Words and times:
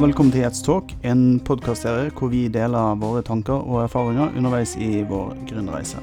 velkommen 0.00 0.32
til 0.32 0.40
Jets 0.40 0.62
Talk, 0.64 0.92
en 1.04 1.36
podkastserie 1.44 2.08
hvor 2.16 2.30
vi 2.32 2.46
deler 2.48 2.94
våre 2.96 3.20
tanker 3.26 3.58
og 3.58 3.82
erfaringer 3.82 4.30
underveis 4.38 4.72
i 4.80 5.02
vår 5.04 5.34
gründerreise. 5.50 6.00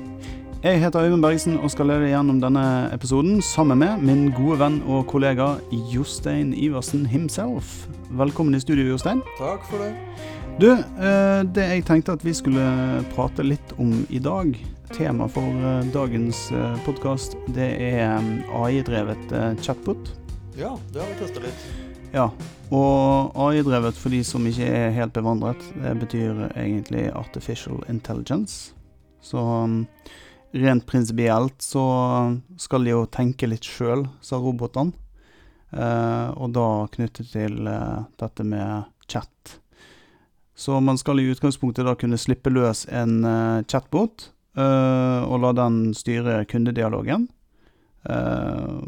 Jeg 0.62 0.83
heter 0.83 1.08
Øyvind 1.08 1.24
Bergesen 1.25 1.56
og 1.58 1.72
skal 1.74 1.90
lede 1.90 2.12
gjennom 2.12 2.38
denne 2.44 2.62
episoden 2.94 3.40
sammen 3.42 3.80
med 3.82 4.04
min 4.06 4.28
gode 4.38 4.60
venn 4.62 4.75
og 4.86 5.08
kollega 5.10 5.48
Jostein 5.90 6.52
Iversen 6.54 7.08
himself. 7.10 7.88
Velkommen 8.20 8.54
i 8.54 8.62
studio, 8.62 8.86
Jostein. 8.91 9.23
Takk 9.39 9.66
for 9.66 9.82
det. 9.82 9.89
Du, 10.61 10.70
eh, 10.77 11.41
det 11.55 11.66
jeg 11.66 11.88
tenkte 11.89 12.14
at 12.20 12.25
vi 12.25 12.36
skulle 12.38 12.68
prate 13.16 13.45
litt 13.45 13.73
om 13.82 14.04
i 14.14 14.21
dag, 14.21 14.54
tema 14.93 15.25
for 15.25 15.66
eh, 15.71 15.89
dagens 15.95 16.52
podkast, 16.86 17.34
det 17.57 17.71
er 17.89 18.21
AI-drevet 18.61 19.34
chatbot. 19.66 20.14
Ja, 20.54 20.75
det 20.93 21.02
har 21.02 21.09
vi 21.16 21.20
testa 21.23 21.45
litt. 21.50 21.68
Ja, 22.14 22.29
og 22.74 23.36
AI-drevet 23.40 23.96
for 23.96 24.12
de 24.12 24.20
som 24.28 24.46
ikke 24.48 24.68
er 24.68 24.96
helt 24.96 25.14
bevandret, 25.16 25.62
det 25.80 25.94
betyr 26.02 26.48
egentlig 26.50 27.08
artificial 27.16 27.80
intelligence. 27.88 28.74
Så 29.24 29.39
um, 29.39 29.86
rent 30.52 30.86
prinsipielt 30.86 31.61
så 31.64 31.84
skal 32.59 32.84
de 32.84 32.94
jo 32.95 33.05
tenke 33.11 33.49
litt 33.49 33.67
sjøl, 33.67 34.08
sa 34.22 34.39
robotene. 34.41 34.95
Eh, 35.67 36.30
og 36.39 36.53
da 36.55 36.88
knyttet 36.94 37.34
til 37.34 37.67
eh, 37.67 38.03
dette 38.20 38.44
med 38.48 38.86
chat. 39.11 39.58
Så 40.55 40.80
man 40.80 40.97
skal 40.97 41.20
i 41.20 41.27
utgangspunktet 41.27 41.86
da 41.86 41.95
kunne 41.99 42.20
slippe 42.20 42.53
løs 42.53 42.86
en 42.88 43.20
eh, 43.27 43.66
chatbot, 43.67 44.30
eh, 44.58 45.20
og 45.27 45.44
la 45.44 45.52
den 45.59 45.91
styre 45.97 46.39
kundedialogen 46.47 47.27
eh, 48.08 48.80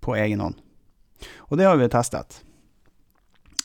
på 0.00 0.16
egen 0.18 0.40
hånd. 0.40 0.56
Og 1.52 1.60
det 1.60 1.68
har 1.68 1.76
vi 1.78 1.92
testet. 1.92 2.40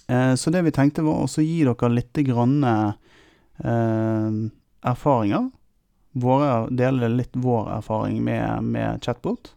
Eh, 0.08 0.34
så 0.36 0.52
det 0.54 0.62
vi 0.62 0.72
tenkte 0.72 1.04
var 1.06 1.26
å 1.26 1.44
gi 1.44 1.64
dere 1.68 1.90
litt 1.92 2.14
grann, 2.28 2.64
eh, 2.64 4.32
erfaringer. 4.88 5.50
Våre, 6.18 6.68
dele 6.74 7.10
litt 7.12 7.36
vår 7.36 7.70
erfaring 7.78 8.24
med, 8.24 8.64
med 8.64 9.04
chatbot. 9.04 9.54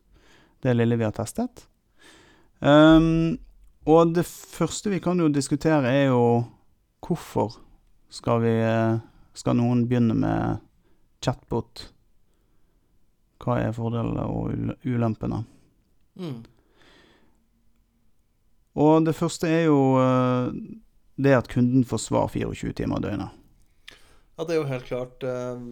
Det 0.60 0.74
lille 0.74 0.98
vi 1.00 1.06
har 1.06 1.14
testet. 1.16 1.66
Um, 2.60 3.38
og 3.88 4.12
det 4.12 4.26
første 4.28 4.90
vi 4.92 4.98
kan 5.00 5.22
jo 5.22 5.30
diskutere, 5.32 5.88
er 5.88 6.10
jo 6.10 6.44
hvorfor 7.00 7.56
skal 8.12 8.42
vi 8.44 8.56
Skal 9.32 9.54
noen 9.56 9.84
begynne 9.88 10.12
med 10.18 10.58
chatbot? 11.22 11.84
Hva 13.40 13.60
er 13.62 13.72
fordelene 13.72 14.24
og 14.26 14.50
ulempene? 14.84 15.44
Mm. 16.18 16.42
Og 18.78 19.04
det 19.04 19.16
første 19.18 19.48
er 19.50 19.64
jo 19.66 19.80
uh, 19.98 20.52
det 21.20 21.34
at 21.36 21.50
kunden 21.50 21.84
får 21.84 22.04
svar 22.06 22.28
24 22.32 22.72
timer 22.78 23.00
i 23.00 23.08
døgnet. 23.08 23.40
Ja, 24.40 24.46
det 24.48 24.54
er 24.54 24.62
jo 24.62 24.68
helt 24.70 24.86
klart 24.88 25.24
eh, 25.28 25.64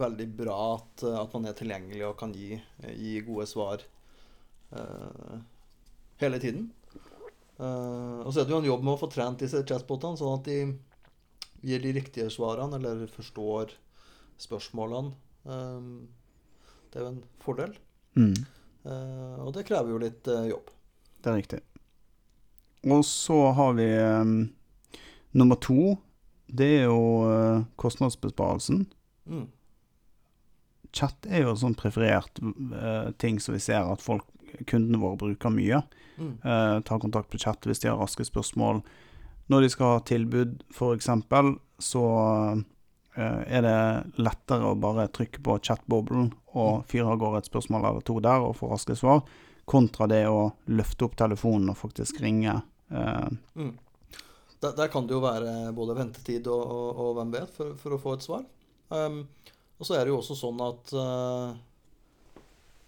veldig 0.00 0.26
bra 0.38 0.58
at, 0.78 1.02
eh, 1.04 1.16
at, 1.20 1.34
man 1.36 1.50
er 1.50 1.56
tilgjengelig 1.58 2.06
og 2.06 2.14
kan 2.16 2.30
gi, 2.32 2.54
gi 2.96 3.18
gode 3.26 3.44
svar 3.50 3.82
eh, 4.72 5.34
hele 6.22 6.40
tiden. 6.40 6.70
og 7.58 8.30
så 8.32 8.40
er 8.40 8.46
det 8.46 8.54
jo 8.54 8.62
en 8.62 8.70
jobb 8.70 8.86
med 8.86 8.94
å 8.94 9.00
få 9.02 9.10
trent 9.12 9.44
disse 9.44 9.60
chatbotene, 9.68 10.16
sånn 10.16 10.38
at 10.38 10.48
de 10.48 11.68
gir 11.68 11.84
de 11.84 11.92
riktige 11.98 12.32
svarene 12.32 12.80
eller 12.80 13.04
forstår 13.12 13.76
spørsmålene. 14.40 15.12
det 15.44 16.98
er 16.98 17.04
jo 17.04 17.12
en 17.12 17.22
fordel. 17.44 17.76
Mm. 18.16 18.34
og 19.44 19.52
det 19.54 19.66
krever 19.68 19.92
jo 19.92 20.00
litt 20.00 20.32
jobb. 20.48 20.72
Det 21.20 21.30
er 21.30 21.40
riktig. 21.42 21.60
Og 22.84 23.04
så 23.04 23.50
har 23.56 23.72
vi 23.72 23.88
um, 23.98 24.52
nummer 25.32 25.56
to. 25.56 25.96
Det 26.46 26.68
er 26.80 26.84
jo 26.84 27.24
uh, 27.24 27.64
kostnadsbesparelsen. 27.80 28.84
Mm. 29.26 29.46
Chat 30.94 31.26
er 31.26 31.46
jo 31.46 31.56
sånn 31.58 31.76
preferert 31.78 32.38
uh, 32.42 33.10
ting 33.18 33.40
som 33.42 33.56
vi 33.56 33.62
ser 33.64 33.88
at 33.88 34.04
folk, 34.04 34.26
kundene 34.68 35.00
våre 35.02 35.18
bruker 35.22 35.54
mye. 35.54 35.80
Mm. 36.18 36.36
Uh, 36.44 36.76
tar 36.86 37.00
kontakt 37.02 37.32
på 37.32 37.40
chat 37.42 37.64
hvis 37.66 37.82
de 37.82 37.90
har 37.90 37.98
raske 38.00 38.26
spørsmål. 38.28 38.84
Når 39.50 39.64
de 39.64 39.72
skal 39.72 39.96
ha 39.96 40.04
tilbud, 40.08 40.60
f.eks., 40.72 41.10
så 41.84 42.04
er 43.14 43.62
det 43.62 44.22
lettere 44.24 44.70
å 44.70 44.78
bare 44.80 45.04
trykke 45.12 45.42
på 45.44 45.56
chatboblen 45.62 46.30
og 46.56 46.70
mm. 46.80 46.86
fyre 46.90 47.12
av 47.12 47.18
gårde 47.20 47.42
et 47.42 47.50
spørsmål 47.50 47.84
eller 47.90 48.06
to 48.08 48.16
der 48.24 48.46
og 48.46 48.56
få 48.58 48.70
raske 48.72 48.96
svar, 48.98 49.20
kontra 49.68 50.08
det 50.10 50.22
å 50.26 50.48
løfte 50.72 51.06
opp 51.06 51.14
telefonen 51.20 51.70
og 51.70 51.78
faktisk 51.78 52.22
ringe 52.24 52.56
mm. 52.90 53.78
der, 54.60 54.72
der, 54.76 54.88
kan 54.88 55.06
det 55.06 55.16
jo 55.16 55.22
være 55.24 55.72
både 55.76 55.96
ventetid 55.98 56.48
og, 56.52 56.62
og, 56.62 57.02
og 57.04 57.12
hvem 57.18 57.34
vet, 57.34 57.52
for, 57.54 57.74
for, 57.80 57.96
å 57.96 58.00
få 58.00 58.16
et 58.16 58.26
svar. 58.26 58.46
Um, 58.92 59.24
og 59.78 59.88
så 59.88 59.96
er 59.96 60.04
det 60.04 60.12
jo 60.12 60.20
også 60.20 60.36
sånn 60.38 60.60
at 60.64 60.94
uh, 60.94 61.54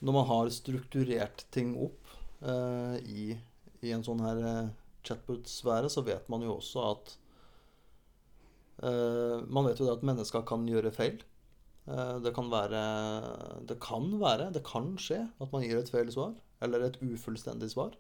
når 0.04 0.16
man 0.18 0.28
har 0.28 0.52
strukturert 0.54 1.46
ting 1.54 1.74
opp 1.80 2.16
uh, 2.44 2.96
i, 3.02 3.32
i, 3.80 3.92
en 3.94 4.04
sånn 4.06 4.22
her 4.24 4.42
chatbot-sfære, 5.06 5.90
så 5.92 6.04
vet 6.06 6.28
man 6.32 6.44
jo 6.46 6.58
også 6.58 6.90
at 6.94 7.16
Man 8.76 9.64
vet 9.64 9.78
jo 9.80 9.86
det 9.86 9.94
at 9.94 10.02
mennesker 10.04 10.42
kan 10.44 10.66
gjøre 10.68 10.90
feil. 10.92 11.14
det 12.20 12.32
kan 12.36 12.50
være 12.52 12.82
Det 13.64 13.78
kan 13.80 14.10
være, 14.20 14.50
det 14.52 14.60
kan 14.68 14.90
skje 15.00 15.22
at 15.40 15.54
man 15.54 15.64
gir 15.64 15.78
et 15.78 15.88
feil 15.88 16.10
svar, 16.12 16.34
eller 16.60 16.84
et 16.84 16.98
ufullstendig 17.00 17.70
svar. 17.72 17.94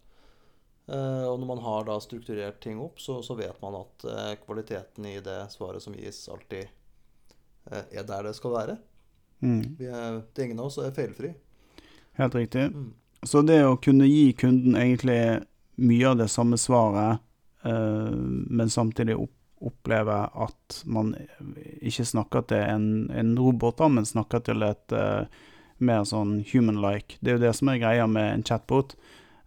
Uh, 0.92 1.26
og 1.26 1.40
når 1.40 1.46
man 1.46 1.62
har 1.64 1.86
da 1.88 1.96
strukturert 1.98 2.60
ting 2.62 2.78
opp, 2.78 3.00
så, 3.02 3.18
så 3.22 3.34
vet 3.34 3.56
man 3.62 3.74
at 3.80 4.04
uh, 4.06 4.34
kvaliteten 4.44 5.08
i 5.10 5.16
det 5.20 5.40
svaret 5.50 5.82
som 5.82 5.96
gis, 5.98 6.28
alltid 6.30 6.68
uh, 7.72 7.82
er 7.90 8.06
der 8.06 8.28
det 8.28 8.36
skal 8.38 8.54
være. 8.54 8.76
Mm. 9.42 9.64
Er, 9.82 10.20
det 10.30 10.42
er 10.42 10.46
ingen 10.46 10.62
av 10.62 10.70
oss 10.70 10.78
er 10.78 10.94
feilfri. 10.94 11.32
Helt 12.20 12.36
riktig. 12.38 12.68
Mm. 12.70 12.92
Så 13.26 13.42
det 13.42 13.58
å 13.66 13.74
kunne 13.82 14.06
gi 14.06 14.30
kunden 14.38 14.78
egentlig 14.78 15.18
mye 15.82 16.06
av 16.12 16.20
det 16.20 16.28
samme 16.32 16.56
svaret, 16.60 17.22
men 17.66 18.70
samtidig 18.70 19.16
opp, 19.18 19.32
oppleve 19.66 20.14
at 20.30 20.76
man 20.86 21.10
ikke 21.82 22.04
snakker 22.06 22.44
til 22.46 22.62
en, 22.62 22.86
en 23.10 23.32
robot, 23.34 23.82
men 23.90 24.06
snakker 24.06 24.44
til 24.46 24.62
et 24.62 24.94
mer 25.82 26.04
sånn 26.06 26.38
human-like. 26.46 27.18
Det 27.18 27.32
er 27.32 27.38
jo 27.40 27.42
det 27.42 27.52
som 27.58 27.72
er 27.72 27.80
greia 27.82 28.06
med 28.06 28.28
en 28.30 28.46
chatbot. 28.46 28.94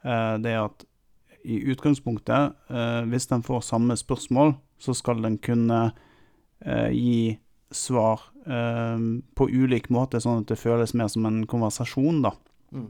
det 0.04 0.52
er 0.52 0.66
at 0.66 0.84
i 1.44 1.62
utgangspunktet, 1.72 2.54
eh, 2.70 3.02
hvis 3.12 3.28
den 3.28 3.44
får 3.44 3.62
samme 3.62 3.98
spørsmål, 3.98 4.54
så 4.80 4.94
skal 4.96 5.22
den 5.24 5.38
kunne 5.38 5.92
eh, 6.66 6.92
gi 6.92 7.40
svar 7.72 8.22
eh, 8.46 9.00
på 9.36 9.50
ulik 9.50 9.90
måte, 9.94 10.22
sånn 10.24 10.44
at 10.44 10.52
det 10.52 10.60
føles 10.60 10.96
mer 10.98 11.12
som 11.12 11.28
en 11.30 11.44
konversasjon, 11.50 12.24
da. 12.26 12.36
Mm. 12.76 12.88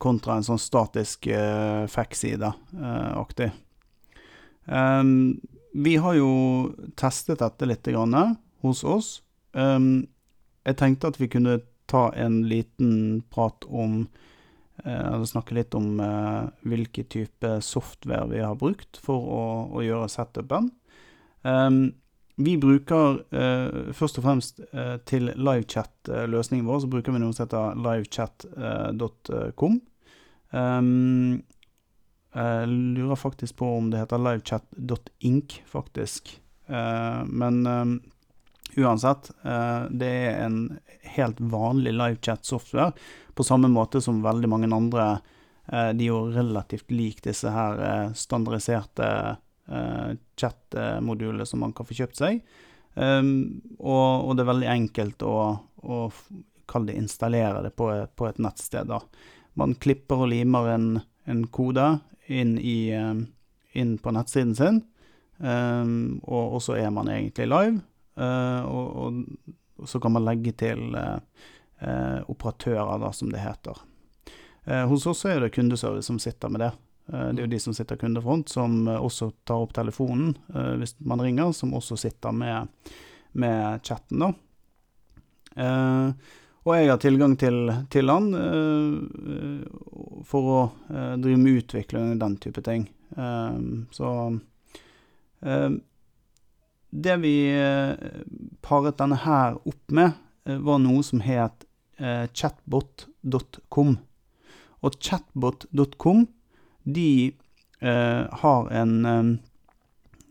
Kontra 0.00 0.38
en 0.38 0.46
sånn 0.46 0.60
statisk 0.60 1.26
eh, 1.28 1.84
fax-side-aktig. 1.92 3.50
Vi 5.70 5.92
har 6.00 6.14
jo 6.16 6.30
testet 6.96 7.42
dette 7.42 7.68
litt 7.68 7.90
grann, 7.90 8.38
hos 8.64 8.80
oss. 8.84 9.08
jeg 9.52 10.76
tenkte 10.76 11.08
at 11.08 11.18
vi 11.20 11.28
kunne 11.32 11.60
ta 11.90 12.10
en 12.14 12.42
liten 12.48 13.22
prat 13.30 13.64
om 13.68 14.06
jeg 14.84 15.30
snakke 15.30 15.56
litt 15.56 15.74
om 15.76 16.00
eh, 16.00 16.50
hvilke 16.68 17.04
type 17.10 17.56
software 17.64 18.28
vi 18.30 18.42
har 18.42 18.58
brukt 18.60 19.00
for 19.02 19.26
å, 19.32 19.42
å 19.76 19.84
gjøre 19.84 20.08
setupen. 20.12 20.70
Um, 21.42 21.92
vi 22.40 22.56
bruker 22.60 23.20
eh, 23.36 23.92
først 23.96 24.20
og 24.20 24.24
fremst 24.24 24.60
eh, 24.72 24.96
til 25.08 25.28
livechat-løsningen 25.36 26.68
vår, 26.68 26.82
så 26.82 26.90
bruker 26.92 27.12
vi 27.12 27.20
noe 27.20 27.36
som 27.36 27.44
heter 27.44 27.80
livechat.com. 27.84 29.80
Um, 30.50 31.42
jeg 32.30 32.70
lurer 32.70 33.18
faktisk 33.18 33.58
på 33.58 33.68
om 33.80 33.90
det 33.90 34.04
heter 34.04 34.22
livechat.ink, 34.22 35.60
faktisk. 35.66 36.36
men 36.70 37.56
um, 37.66 37.96
uansett, 38.78 39.32
det 39.90 40.10
er 40.28 40.36
en 40.44 40.60
helt 41.16 41.40
vanlig 41.42 41.90
livechat-software 41.96 42.92
på 43.40 43.44
samme 43.48 43.70
måte 43.72 44.02
som 44.04 44.20
veldig 44.20 44.48
mange 44.52 44.68
andre. 44.76 45.04
Eh, 45.72 45.92
de 45.96 46.04
er 46.04 46.10
jo 46.10 46.26
relativt 46.34 46.90
lik 46.92 47.22
disse 47.24 47.48
her 47.48 47.78
eh, 47.80 48.12
standardiserte 48.12 49.06
eh, 49.70 50.10
chat-modulene 50.36 51.46
som 51.48 51.62
man 51.64 51.72
kan 51.76 51.88
få 51.88 51.96
kjøpt 52.02 52.20
seg. 52.20 52.42
Um, 52.98 53.62
og, 53.78 54.32
det 54.34 54.42
er 54.42 54.48
veldig 54.48 54.68
enkelt 54.68 55.22
å, 55.22 55.34
å 55.86 55.98
kalle 56.68 56.90
det 56.90 56.98
installere 56.98 57.62
det 57.64 57.70
på, 57.78 57.86
et 58.26 58.40
nettsted. 58.42 58.90
da. 58.90 58.98
Man 59.56 59.76
klipper 59.78 60.26
og 60.26 60.32
limer 60.32 60.72
en, 60.74 60.88
en 61.30 61.44
kode 61.54 61.86
inn, 62.26 62.56
i, 62.58 62.90
inn, 63.78 63.94
på 64.02 64.12
nettsiden 64.12 64.56
sin, 64.58 64.82
um, 65.38 66.18
og, 66.26 66.58
så 66.66 66.76
er 66.82 66.90
man 66.92 67.08
egentlig 67.14 67.46
live. 67.46 67.78
Og, 68.18 69.00
og, 69.06 69.86
så 69.88 70.02
kan 70.02 70.18
man 70.18 70.26
legge 70.26 70.52
til 70.60 70.98
eh, 71.80 72.20
operatører, 72.30 72.98
da, 73.02 73.12
som 73.12 73.32
det 73.32 73.42
heter. 73.42 73.80
Eh, 74.64 74.86
hos 74.86 75.06
oss 75.06 75.24
er 75.24 75.40
det 75.40 75.54
kundeservice 75.54 76.06
som 76.06 76.18
sitter 76.18 76.48
med 76.48 76.60
det. 76.60 76.72
Eh, 77.12 77.28
det 77.32 77.42
er 77.42 77.46
jo 77.46 77.54
de 77.54 77.60
som 77.60 77.74
sitter 77.74 77.96
kundefront, 77.96 78.48
som 78.48 78.84
også 78.88 79.32
tar 79.48 79.64
opp 79.64 79.74
telefonen 79.76 80.34
eh, 80.54 80.74
hvis 80.80 80.96
man 80.98 81.22
ringer, 81.22 81.52
som 81.56 81.74
også 81.74 81.98
sitter 82.00 82.36
med, 82.36 82.68
med 83.32 83.80
chatten, 83.86 84.26
da. 84.26 84.32
Eh, 85.56 86.36
og 86.60 86.74
jeg 86.76 86.90
har 86.90 86.98
tilgang 87.00 87.34
til, 87.40 87.70
til 87.90 88.12
han 88.12 88.26
eh, 88.36 89.62
for 90.28 90.50
å 90.52 90.58
drive 91.16 91.40
med 91.40 91.62
utvikling 91.62 92.12
og 92.12 92.20
den 92.20 92.36
type 92.36 92.60
ting. 92.62 92.84
så 93.96 94.10
det 96.90 97.16
vi 97.22 97.32
paret 98.60 98.98
denne 99.00 99.16
her 99.24 99.56
opp 99.56 99.94
med, 99.96 100.12
var 100.44 100.82
noe 100.84 101.00
som 101.06 101.24
het 101.24 101.64
chatbot.com. 102.32 103.96
Og 104.80 104.96
chatbot.com, 105.00 106.26
de 106.82 107.32
eh, 107.80 108.24
har 108.30 108.70
en 108.70 109.04
eh, 109.04 109.22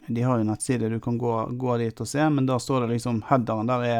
De 0.07 0.21
har 0.21 0.37
jo 0.37 0.43
nettside, 0.43 0.89
du 0.89 0.99
kan 0.99 1.17
gå, 1.17 1.33
gå, 1.45 1.77
dit 1.77 2.01
og 2.01 2.07
se, 2.09 2.23
men 2.33 2.47
da 2.49 2.57
står 2.59 2.81
det 2.81 2.95
liksom 2.95 3.21
Headeren 3.29 3.69
der 3.69 3.83
er 3.85 3.99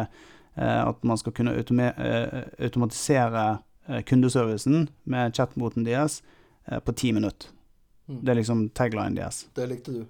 eh, 0.55 0.87
at 0.87 1.03
man 1.05 1.17
skal 1.21 1.35
kunne 1.37 1.53
eh, 1.53 2.39
automatisere 2.65 3.59
eh, 3.87 4.01
kundeservicen 4.01 4.87
med 5.03 5.35
chatboten 5.37 5.85
deres 5.85 6.23
eh, 6.65 6.79
på 6.79 6.97
ti 6.97 7.13
minutter. 7.13 7.53
Mm. 8.09 8.23
Det 8.23 8.31
er 8.31 8.39
liksom 8.41 8.69
taglinen 8.69 9.19
deres. 9.19 9.45
Det 9.53 9.69
likte 9.69 9.93
du? 9.93 10.01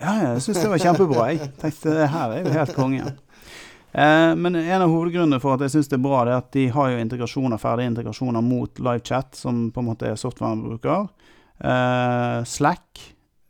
Ja, 0.00 0.12
jeg 0.34 0.44
syns 0.44 0.60
det 0.60 0.68
var 0.68 0.84
kjempebra. 0.84 1.24
Jeg 1.32 1.50
tenkte 1.60 1.96
det 1.96 2.12
her 2.12 2.36
er 2.36 2.44
jo 2.44 2.52
helt 2.52 2.76
konge. 2.76 3.04
Eh, 3.92 4.34
men 4.36 4.54
en 4.54 4.82
av 4.82 4.90
hovedgrunnene 4.90 5.40
for 5.42 5.56
at 5.56 5.64
jeg 5.66 5.74
syns 5.74 5.90
det 5.90 5.98
er 5.98 6.04
bra, 6.04 6.22
det 6.24 6.34
er 6.34 6.42
at 6.42 6.52
de 6.54 6.66
har 6.74 6.92
jo 6.92 7.00
integrasjoner, 7.02 7.58
ferdige 7.58 7.90
integrasjoner 7.90 8.44
mot 8.44 8.78
livechat, 8.78 9.34
som 9.38 9.68
på 9.74 9.82
en 9.82 9.88
måte 9.90 10.10
er 10.10 10.20
softwaren 10.20 10.62
bruker. 10.62 11.08
Eh, 11.58 12.38
Slack, 12.46 13.02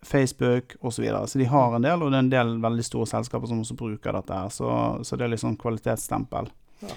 Facebook 0.02 0.76
osv. 0.81 0.96
Så, 0.96 1.02
videre. 1.02 1.26
så 1.28 1.38
de 1.38 1.48
har 1.50 1.76
en 1.76 1.84
del, 1.84 2.02
og 2.02 2.10
det 2.10 2.16
er 2.19 2.25
en 2.25 2.32
del 2.32 2.54
veldig 2.64 2.87
store 2.87 3.10
selskaper 3.10 3.50
som 3.50 3.60
også 3.60 3.76
bruker 3.76 4.16
dette. 4.16 4.32
her, 4.32 4.48
Så, 4.48 4.70
så 5.04 5.16
det 5.16 5.26
er 5.26 5.34
liksom 5.34 5.58
kvalitetsstempel. 5.60 6.48
Ja. 6.81 6.96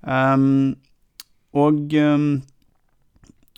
Um, 0.00 0.74
og 1.52 1.92
um, 1.92 2.40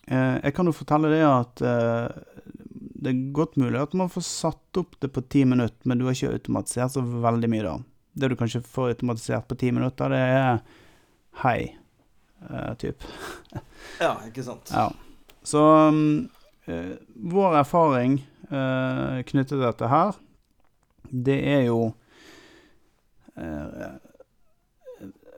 eh, 0.09 0.37
jeg 0.43 0.55
kan 0.57 0.69
jo 0.69 0.75
fortelle 0.75 1.13
det 1.13 1.23
at 1.23 1.63
uh, 1.63 2.09
det 2.75 3.13
er 3.13 3.21
godt 3.37 3.57
mulig 3.61 3.79
at 3.79 3.95
man 3.97 4.11
får 4.11 4.25
satt 4.27 4.81
opp 4.81 4.97
det 5.01 5.13
på 5.15 5.23
ti 5.33 5.45
minutter, 5.49 5.81
men 5.89 6.01
du 6.01 6.05
har 6.05 6.17
ikke 6.17 6.35
automatisert 6.35 6.97
så 6.97 7.05
veldig 7.05 7.51
mye 7.53 7.65
da 7.67 7.77
det 8.13 8.29
du 8.29 8.37
kanskje 8.37 8.61
får 8.61 8.89
automatisert 8.89 9.49
på 9.49 9.57
ti 9.57 9.73
minutter, 9.73 10.13
det 10.13 10.21
er 10.21 10.59
hei, 11.43 11.73
uh, 12.51 12.75
typ. 12.81 13.05
ja, 14.05 14.17
ikke 14.29 14.45
sant. 14.45 14.73
Ja. 14.73 14.91
Så 15.43 15.63
um, 15.89 16.29
uh, 16.69 16.93
vår 17.33 17.59
erfaring 17.63 18.21
uh, 18.51 19.23
knyttet 19.25 19.55
til 19.55 19.65
dette 19.65 19.89
her, 19.89 20.17
det 21.13 21.41
er 21.57 21.67
jo 21.69 21.93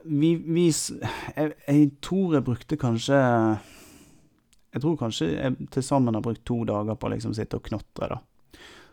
vi, 0.03 0.29
vi 0.35 0.65
jeg, 0.67 1.53
jeg, 1.63 1.85
tror 2.03 2.33
jeg 2.35 2.43
brukte 2.43 2.77
kanskje 2.77 3.15
Jeg 3.15 4.81
tror 4.83 4.97
kanskje 4.99 5.29
jeg 5.31 5.67
til 5.71 5.83
sammen 5.83 6.13
har 6.13 6.23
brukt 6.23 6.43
to 6.45 6.57
dager 6.67 6.99
på 6.99 7.07
å 7.07 7.13
liksom 7.13 7.33
sitte 7.33 7.55
og 7.55 7.63
knotre, 7.69 8.09
da. 8.11 8.19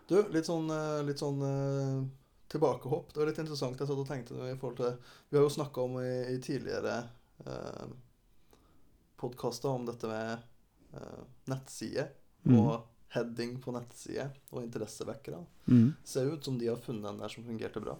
Du, 0.07 0.15
litt 0.31 0.47
sånn, 0.47 0.71
litt 1.03 1.19
sånn 1.19 1.43
tilbakehopp. 2.53 3.13
Det 3.13 3.19
var 3.19 3.29
litt 3.31 3.41
interessant. 3.41 3.79
Jeg 3.79 3.89
satt 3.89 3.99
og 4.03 4.07
tenkte 4.07 4.37
i 4.45 4.55
forhold 4.61 4.77
til 4.77 5.13
Vi 5.29 5.39
har 5.39 5.45
jo 5.45 5.53
snakka 5.55 5.85
om 5.87 5.99
i, 6.03 6.13
i 6.35 6.39
tidligere 6.43 6.99
eh, 7.45 7.93
podkaster 9.17 9.71
om 9.73 9.87
dette 9.87 10.09
med 10.09 10.33
eh, 10.93 11.23
nettside 11.49 12.07
mm. 12.45 12.57
og 12.59 12.73
heading 13.13 13.57
på 13.61 13.73
nettside 13.73 14.27
og 14.51 14.61
interessevekkere. 14.61 15.41
Mm. 15.65 15.93
Ser 16.05 16.29
ut 16.29 16.45
som 16.45 16.59
de 16.61 16.69
har 16.69 16.81
funnet 16.81 17.09
en 17.09 17.23
der 17.23 17.33
som 17.33 17.45
fungerte 17.45 17.81
bra. 17.81 17.97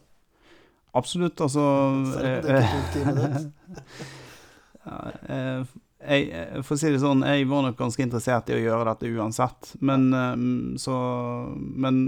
Absolutt, 0.94 1.41
altså 1.41 1.65
Selv 2.13 2.29
om 2.29 2.45
det 2.45 2.61
tok 2.69 2.94
ti 2.94 3.03
minutter. 3.09 3.50
ja, 4.85 5.01
eh, 5.33 5.75
jeg, 6.03 6.63
for 6.67 6.75
å 6.75 6.81
si 6.81 6.89
det 6.94 7.01
sånn, 7.01 7.25
jeg 7.25 7.50
var 7.50 7.63
nok 7.65 7.77
ganske 7.79 8.05
interessert 8.05 8.50
i 8.51 8.57
å 8.59 8.63
gjøre 8.63 8.89
dette 8.94 9.13
uansett. 9.17 9.75
Men. 9.81 10.09
Eh, 10.13 10.50
så, 10.81 10.97
men 11.57 12.03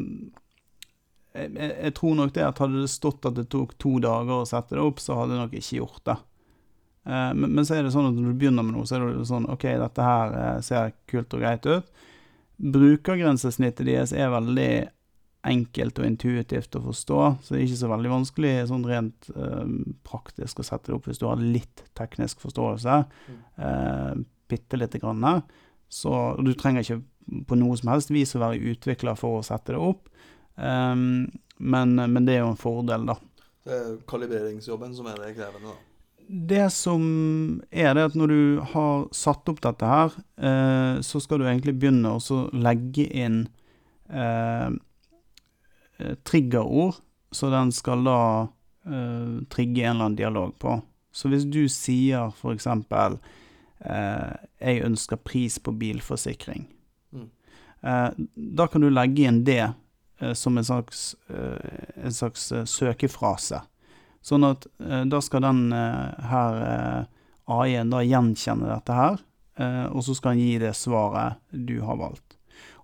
jeg, 1.36 1.52
jeg, 1.58 1.94
tror 1.98 2.16
nok 2.20 2.34
det 2.36 2.46
at 2.46 2.62
hadde 2.64 2.86
det 2.86 2.94
stått 2.94 3.28
at 3.28 3.38
det 3.38 3.48
tok 3.54 3.76
to 3.82 3.98
dager 4.04 4.42
å 4.42 4.48
sette 4.50 4.78
det 4.78 4.84
opp, 4.84 5.04
så 5.04 5.20
hadde 5.20 5.36
jeg 5.36 5.44
nok 5.44 5.56
ikke 5.60 5.80
gjort 5.82 6.02
det. 6.10 6.18
Eh, 7.06 7.32
men, 7.36 7.48
men, 7.50 7.68
så 7.68 7.78
er 7.78 7.86
det 7.86 7.94
sånn 7.96 8.10
at 8.10 8.18
når 8.18 8.32
du 8.34 8.42
begynner 8.42 8.66
med 8.66 8.78
noe, 8.78 8.88
så 8.90 8.98
er 8.98 9.08
det 9.10 9.30
sånn 9.30 9.48
OK, 9.52 9.68
dette 9.82 10.10
her 10.10 10.36
eh, 10.42 10.60
ser 10.66 10.94
kult 11.12 11.38
og 11.38 11.46
greit 11.46 11.70
ut. 11.70 12.06
Brukergrensesnittet 12.76 13.88
deres 13.88 14.16
er 14.16 14.32
veldig 14.32 14.70
enkelt 15.46 16.00
og 16.02 16.08
intuitivt 16.08 16.76
å 16.78 16.84
forstå, 16.88 17.20
så 17.44 17.54
det 17.54 17.60
er 17.60 17.66
ikke 17.68 17.82
så 17.84 17.90
veldig 17.92 18.12
vanskelig 18.16 18.54
sånn 18.72 18.88
rent 18.90 19.28
eh, 19.36 19.66
praktisk 20.08 20.62
å 20.62 20.66
sette 20.66 20.90
det 20.90 20.98
opp 20.98 21.10
hvis 21.10 21.22
du 21.22 21.28
har 21.30 21.42
litt 21.42 21.86
teknisk 21.98 22.42
forståelse. 22.46 23.02
Eh, 23.58 24.16
Bitte 24.46 24.78
lite 24.78 25.00
grann. 25.02 25.42
Så 25.90 26.12
du 26.46 26.52
trenger 26.54 26.84
ikke 26.84 27.46
på 27.50 27.58
noe 27.58 27.74
som 27.80 27.90
helst 27.90 28.12
vis 28.14 28.36
å 28.38 28.42
være 28.44 28.62
utvikler 28.74 29.18
for 29.18 29.40
å 29.40 29.46
sette 29.46 29.74
det 29.74 29.80
opp. 29.82 30.06
Um, 30.56 31.32
men, 31.58 31.96
men, 31.96 32.26
det 32.26 32.38
er 32.38 32.44
jo 32.44 32.54
en 32.54 32.60
fordel, 32.60 33.06
da. 33.10 33.18
Det 33.66 33.76
er 33.76 33.92
kalibreringsjobben 34.10 34.96
som 34.96 35.08
er 35.10 35.20
det 35.22 35.36
krevende, 35.38 35.74
da. 35.74 35.92
Det 36.26 36.72
som 36.74 37.04
er 37.70 37.94
det 37.94 38.08
at 38.10 38.16
når 38.18 38.32
du 38.32 38.40
har 38.72 39.06
satt 39.14 39.50
opp 39.52 39.62
dette 39.62 39.90
her, 39.90 40.16
eh, 40.42 41.02
så 41.06 41.22
skal 41.22 41.40
du 41.40 41.46
egentlig 41.46 41.76
begynne 41.78 42.16
å 42.18 42.40
legge 42.50 43.06
inn 43.14 43.44
eh, 44.10 44.74
triggerord, 46.26 46.98
så 47.30 47.52
den 47.54 47.70
skal 47.76 48.08
da 48.08 48.20
eh, 48.90 49.38
trigge 49.54 49.86
en 49.86 49.92
eller 49.92 50.08
annen 50.08 50.18
dialog 50.18 50.58
på. 50.62 50.80
Så 51.16 51.30
hvis 51.32 51.46
du 51.46 51.68
sier 51.72 52.34
eksempel 52.52 53.20
eh, 53.86 54.34
'Jeg 54.60 54.84
ønsker 54.84 55.22
pris 55.22 55.60
på 55.60 55.72
bilforsikring', 55.72 56.66
mm. 57.14 57.30
Eh, 57.86 58.12
da 58.58 58.66
kan 58.68 58.82
du 58.82 58.90
legge 58.90 59.28
inn 59.28 59.44
det 59.46 59.76
som 60.34 60.58
en 60.58 60.66
slags, 60.66 61.16
eh, 61.30 62.04
en 62.04 62.14
slags 62.14 62.52
eh, 62.52 62.66
søkefrase. 62.66 63.62
Sånn 64.26 64.46
at 64.48 64.66
da 64.82 65.20
skal 65.22 65.44
den 65.46 65.68
her 65.70 66.56
AI-en 67.46 67.92
da 67.94 68.00
gjenkjenne 68.02 68.66
dette 68.72 68.96
her, 68.98 69.20
og 69.94 70.02
så 70.02 70.16
skal 70.18 70.34
han 70.34 70.40
gi 70.42 70.56
det 70.64 70.72
svaret 70.74 71.38
du 71.54 71.76
har 71.86 72.00
valgt. 72.00 72.34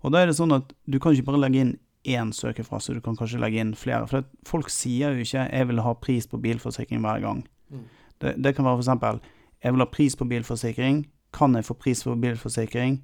Og 0.06 0.14
da 0.14 0.22
er 0.22 0.30
det 0.30 0.36
sånn 0.38 0.54
at 0.54 0.70
du 0.86 1.00
kan 1.02 1.16
ikke 1.16 1.32
bare 1.32 1.40
legge 1.42 1.64
inn 1.64 1.72
én 2.06 2.30
søkefrase, 2.30 2.94
du 2.94 3.02
kan 3.02 3.18
kanskje 3.18 3.42
legge 3.42 3.58
inn 3.58 3.74
flere. 3.74 4.06
For 4.06 4.22
folk 4.46 4.70
sier 4.70 5.18
jo 5.18 5.26
ikke 5.26 5.50
'jeg 5.50 5.68
vil 5.68 5.82
ha 5.82 5.94
pris 5.94 6.28
på 6.28 6.38
bilforsikring' 6.38 7.02
hver 7.02 7.22
gang. 7.26 7.42
Mm. 7.72 7.86
Det, 8.20 8.36
det, 8.38 8.56
kan 8.56 8.66
være 8.66 8.78
eksempel 8.78 9.20
'jeg 9.64 9.74
vil 9.74 9.82
ha 9.82 9.86
pris 9.86 10.16
på 10.16 10.30
bilforsikring', 10.30 11.06
kan 11.34 11.56
jeg 11.56 11.66
få 11.66 11.74
pris 11.74 12.04
på 12.04 12.14
bilforsikring', 12.22 13.02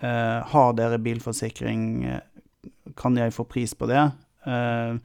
Eh, 0.00 0.46
har 0.46 0.72
dere 0.74 0.98
bilforsikring 0.98 2.04
kan 2.98 3.16
jeg 3.18 3.34
få 3.34 3.46
pris 3.48 3.74
på 3.78 3.88
det? 3.90 4.02
Eh, 4.44 4.96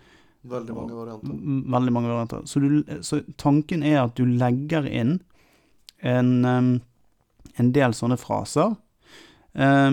veldig 0.50 0.76
mange 0.76 0.98
varianter. 0.98 1.40
Veldig 1.76 1.96
mange 1.96 2.12
varianter. 2.12 2.46
Så, 2.46 2.60
du, 2.60 2.84
så, 3.06 3.22
tanken 3.40 3.84
er 3.84 4.04
at 4.04 4.16
du 4.20 4.26
legger 4.28 4.88
inn 4.88 5.18
en, 6.00 6.32
en 6.44 7.74
del 7.76 7.96
sånne 7.96 8.20
fraser, 8.20 8.76
eh, 9.56 9.92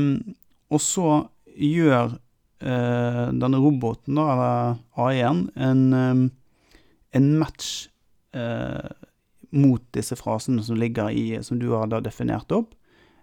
og 0.66 0.82
så 0.82 1.10
gjør 1.56 2.16
eh, 2.60 3.26
denne 3.32 3.62
roboten, 3.62 4.18
da, 4.18 4.30
eller 4.34 5.06
AI-en, 5.06 5.46
en, 5.54 6.30
en 7.16 7.28
match 7.38 7.86
uh, 8.36 8.90
mot 9.56 9.82
disse 9.96 10.16
frasene 10.18 10.64
som 10.64 10.78
ligger 10.80 11.10
i, 11.10 11.26
som 11.42 11.60
du 11.60 11.70
har 11.74 11.88
da 11.90 12.02
definert 12.04 12.52
opp, 12.54 12.74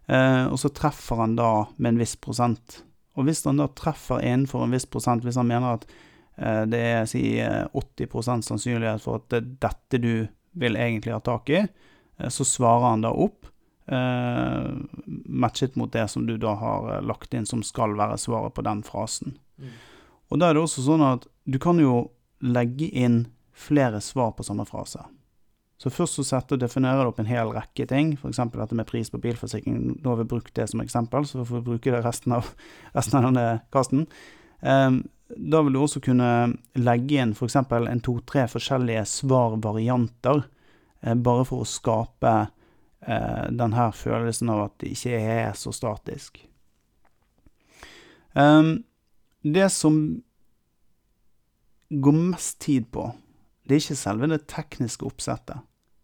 uh, 0.09 0.49
og 0.49 0.57
så 0.61 0.71
treffer 0.73 1.21
han 1.21 1.37
da 1.39 1.51
med 1.77 1.93
en 1.93 2.01
viss 2.01 2.15
prosent. 2.19 2.81
Og 3.13 3.27
hvis 3.27 3.43
han 3.45 3.61
da 3.61 3.69
treffer 3.77 4.23
innenfor 4.23 4.65
en 4.65 4.73
viss 4.73 4.87
prosent, 4.89 5.25
hvis 5.25 5.37
han 5.37 5.49
mener 5.49 5.77
at 5.77 5.87
eh, 6.37 6.63
det 6.69 6.81
er 6.81 7.09
si 7.09 7.23
80 7.39 8.05
eh, 8.07 8.45
sannsynlighet 8.49 9.03
for 9.03 9.21
at 9.21 9.29
det 9.33 9.41
er 9.41 9.51
dette 9.67 10.01
du 10.01 10.13
vil 10.53 10.77
egentlig 10.77 11.13
ha 11.13 11.21
tak 11.23 11.49
i, 11.49 11.63
eh, 11.63 12.29
så 12.29 12.45
svarer 12.45 12.89
han 12.89 13.05
da 13.05 13.13
opp, 13.13 13.45
eh, 13.87 14.69
matchet 15.25 15.75
mot 15.75 15.91
det 15.93 16.07
som 16.11 16.25
du 16.25 16.37
da 16.37 16.55
har 16.57 16.89
eh, 16.95 17.05
lagt 17.05 17.33
inn 17.33 17.45
som 17.45 17.63
skal 17.63 17.97
være 17.99 18.17
svaret 18.17 18.53
på 18.53 18.65
den 18.65 18.83
frasen. 18.83 19.37
Mm. 19.57 19.73
Og 20.31 20.39
da 20.39 20.49
er 20.49 20.57
det 20.57 20.65
også 20.65 20.85
sånn 20.85 21.05
at 21.05 21.27
du 21.45 21.59
kan 21.61 21.79
jo 21.81 22.07
legge 22.43 22.89
inn 22.89 23.25
flere 23.53 24.01
svar 24.01 24.33
på 24.33 24.45
samme 24.45 24.65
frase. 24.65 25.03
Så 25.83 25.91
først 25.91 26.15
så 26.15 26.23
setter 26.23 26.55
og 26.55 26.61
definerer 26.61 27.03
du 27.03 27.09
opp 27.09 27.17
en 27.19 27.27
hel 27.27 27.49
rekke 27.51 27.83
ting, 27.89 28.13
f.eks. 28.15 28.37
dette 28.53 28.75
med 28.79 28.87
pris 28.87 29.09
på 29.11 29.19
bilforsikring. 29.19 29.81
Nå 29.99 30.13
har 30.13 30.21
vi 30.21 30.29
brukt 30.31 30.53
det 30.55 30.69
som 30.71 30.79
eksempel, 30.79 31.25
så 31.27 31.41
får 31.43 31.57
vi 31.57 31.65
bruke 31.73 31.91
det 31.91 31.99
resten 32.05 32.37
av, 32.37 32.53
resten 32.95 33.17
av 33.19 33.25
denne 33.27 33.47
kasten. 33.73 34.05
Um, 34.61 35.01
da 35.27 35.59
vil 35.65 35.75
du 35.75 35.81
også 35.81 35.99
kunne 36.05 36.29
legge 36.79 37.17
inn 37.19 37.33
f.eks. 37.35 37.57
en 37.59 38.03
to-tre 38.05 38.45
forskjellige 38.47 39.01
svarvarianter, 39.11 40.45
uh, 41.03 41.17
bare 41.19 41.43
for 41.49 41.65
å 41.65 41.67
skape 41.67 42.33
uh, 42.47 43.45
denne 43.51 43.89
følelsen 43.91 44.53
av 44.55 44.69
at 44.69 44.77
det 44.85 44.93
ikke 44.95 45.19
er 45.19 45.51
så 45.59 45.75
statisk. 45.75 46.39
Um, 48.39 48.85
det 49.43 49.67
som 49.75 49.99
går 51.91 52.17
mest 52.31 52.61
tid 52.63 52.87
på, 52.95 53.09
det 53.67 53.75
er 53.75 53.83
ikke 53.83 53.99
selve 53.99 54.31
det 54.31 54.45
tekniske 54.47 55.11
oppsettet. 55.11 55.59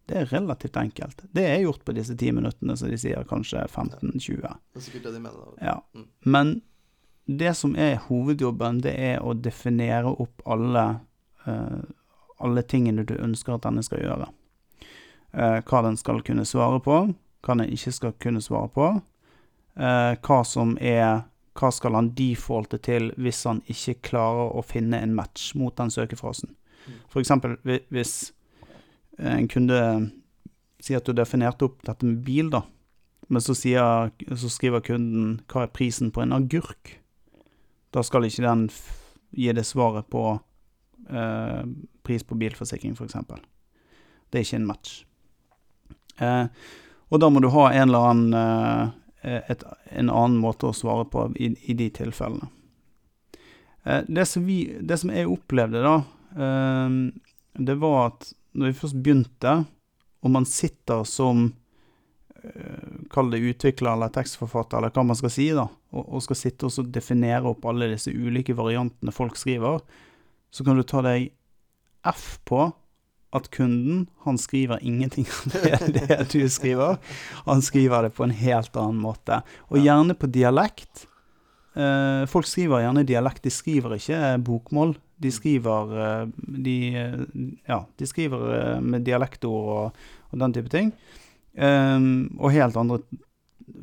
Det 0.09 0.17
er 0.17 0.25
relativt 0.25 0.77
enkelt. 0.77 1.21
Det 1.31 1.43
er 1.45 1.59
gjort 1.61 1.83
på 1.85 1.93
disse 1.93 2.15
ti 2.17 2.31
minuttene, 2.33 2.73
så 2.77 2.87
de 2.89 2.97
sier 2.97 3.27
kanskje 3.29 3.61
15-20. 3.67 4.41
Det 4.41 4.81
er 4.81 4.81
sikkert 4.81 5.03
det 5.05 5.11
de 5.13 5.21
mener. 5.21 5.43
da. 5.45 5.67
Ja. 5.67 5.75
Mm. 5.93 6.07
Men 6.25 6.53
det 7.25 7.53
som 7.53 7.75
er 7.77 7.99
hovedjobben, 8.07 8.81
det 8.81 8.95
er 8.97 9.21
å 9.21 9.35
definere 9.37 10.09
opp 10.09 10.41
alle, 10.49 10.85
uh, 11.45 11.83
alle 12.41 12.63
tingene 12.65 13.05
du 13.05 13.13
ønsker 13.19 13.53
at 13.53 13.67
denne 13.67 13.83
skal 13.85 14.01
gjøre. 14.01 14.31
Uh, 15.37 15.59
hva 15.61 15.83
den 15.85 15.99
skal 16.01 16.23
kunne 16.25 16.47
svare 16.49 16.81
på, 16.81 16.97
hva 17.45 17.57
den 17.61 17.69
ikke 17.69 17.93
skal 17.93 18.17
kunne 18.17 18.41
svare 18.41 18.73
på. 18.73 18.89
Uh, 19.77 20.15
hva 20.25 20.43
som 20.45 20.77
er 20.81 21.27
Hva 21.59 21.73
skal 21.75 21.91
han 21.97 22.13
defaulte 22.15 22.77
til 22.79 23.09
hvis 23.19 23.41
han 23.43 23.57
ikke 23.67 23.97
klarer 24.09 24.53
å 24.55 24.61
finne 24.63 25.01
en 25.03 25.11
match 25.17 25.49
mot 25.59 25.75
den 25.75 25.89
søkefrasen. 25.91 26.53
F.eks. 26.85 27.09
For 27.11 27.19
eksempel 27.19 27.57
hvis 27.91 28.13
en 29.19 29.47
kunde 29.51 29.79
sier 30.79 31.01
at 31.01 31.07
du 31.07 31.15
definerte 31.15 31.67
opp 31.67 31.81
dette 31.87 32.07
med 32.07 32.21
bil, 32.25 32.51
da. 32.53 32.63
Men 33.29 33.43
så, 33.43 33.53
sier, 33.57 34.09
så 34.35 34.49
skriver 34.49 34.81
kunden 34.85 35.41
'hva 35.45 35.67
er 35.67 35.75
prisen 35.75 36.11
på 36.11 36.23
en 36.23 36.33
agurk'? 36.33 36.97
Da 37.93 38.01
skal 38.01 38.25
ikke 38.25 38.45
den 38.45 38.69
gi 39.35 39.51
det 39.53 39.65
svaret 39.65 40.09
på 40.09 40.39
eh, 41.09 41.63
pris 42.03 42.23
på 42.23 42.35
bilforsikring, 42.35 42.95
f.eks. 42.95 43.13
Det 44.29 44.39
er 44.39 44.45
ikke 44.45 44.61
en 44.61 44.69
match. 44.69 45.03
Eh, 46.17 46.47
og 47.09 47.21
da 47.21 47.29
må 47.29 47.41
du 47.41 47.49
ha 47.49 47.69
en 47.71 47.89
eller 47.89 48.09
annen 48.09 48.33
eh, 48.33 49.41
et, 49.49 49.63
en 49.91 50.09
annen 50.09 50.39
måte 50.39 50.69
å 50.69 50.73
svare 50.73 51.05
på 51.05 51.27
i, 51.35 51.51
i 51.69 51.73
de 51.73 51.89
tilfellene. 51.89 52.49
Eh, 53.83 54.03
det, 54.07 54.25
som 54.25 54.45
vi, 54.45 54.63
det 54.81 54.97
som 55.01 55.11
jeg 55.13 55.29
opplevde, 55.29 55.83
da, 55.83 55.95
eh, 56.37 56.97
det 57.59 57.77
var 57.81 58.13
at 58.13 58.33
når 58.57 58.71
vi 58.71 58.79
først 58.79 58.99
begynte, 58.99 59.55
og 60.19 60.33
man 60.33 60.47
sitter 60.49 61.05
som 61.07 61.47
eh, 62.41 63.05
Kall 63.11 63.31
det 63.33 63.41
utvikler 63.53 63.93
eller 63.93 64.11
tekstforfatter, 64.13 64.79
eller 64.79 64.93
hva 64.93 65.05
man 65.07 65.17
skal 65.19 65.33
si, 65.33 65.49
da, 65.55 65.67
og, 65.93 66.03
og 66.03 66.25
skal 66.25 66.39
sitte 66.39 66.67
og 66.67 66.73
så 66.75 66.85
definere 66.85 67.51
opp 67.51 67.65
alle 67.69 67.91
disse 67.93 68.13
ulike 68.13 68.55
variantene 68.57 69.13
folk 69.15 69.39
skriver, 69.39 69.81
så 70.49 70.65
kan 70.65 70.79
du 70.79 70.85
ta 70.87 71.03
deg 71.05 71.29
F 72.09 72.39
på 72.47 72.69
at 73.35 73.49
kunden, 73.53 74.07
han 74.25 74.39
skriver 74.41 74.81
ingenting 74.81 75.27
av 75.45 75.53
det, 75.53 76.07
det 76.07 76.17
du 76.31 76.41
skriver. 76.49 76.97
Han 77.45 77.61
skriver 77.61 78.07
det 78.07 78.15
på 78.17 78.25
en 78.25 78.33
helt 78.33 78.79
annen 78.79 79.01
måte. 79.03 79.41
Og 79.69 79.83
gjerne 79.83 80.15
på 80.17 80.29
dialekt. 80.33 81.05
Eh, 81.77 82.25
folk 82.29 82.49
skriver 82.49 82.83
gjerne 82.83 83.05
dialekt, 83.05 83.43
de 83.45 83.53
skriver 83.53 83.99
ikke 83.99 84.21
bokmål. 84.47 84.95
De 85.19 85.31
skriver 85.35 85.95
eh, 85.99 86.27
de, 86.65 86.77
eh, 86.95 87.15
Ja, 87.67 87.83
de 87.99 88.07
skriver 88.07 88.45
eh, 88.55 88.77
med 88.81 89.03
dialektord 89.07 89.71
og, 89.75 90.03
og 90.31 90.39
den 90.39 90.55
type 90.55 90.71
ting. 90.71 90.93
Um, 91.59 92.29
og 92.39 92.53
helt 92.53 92.77
andre 92.77 93.01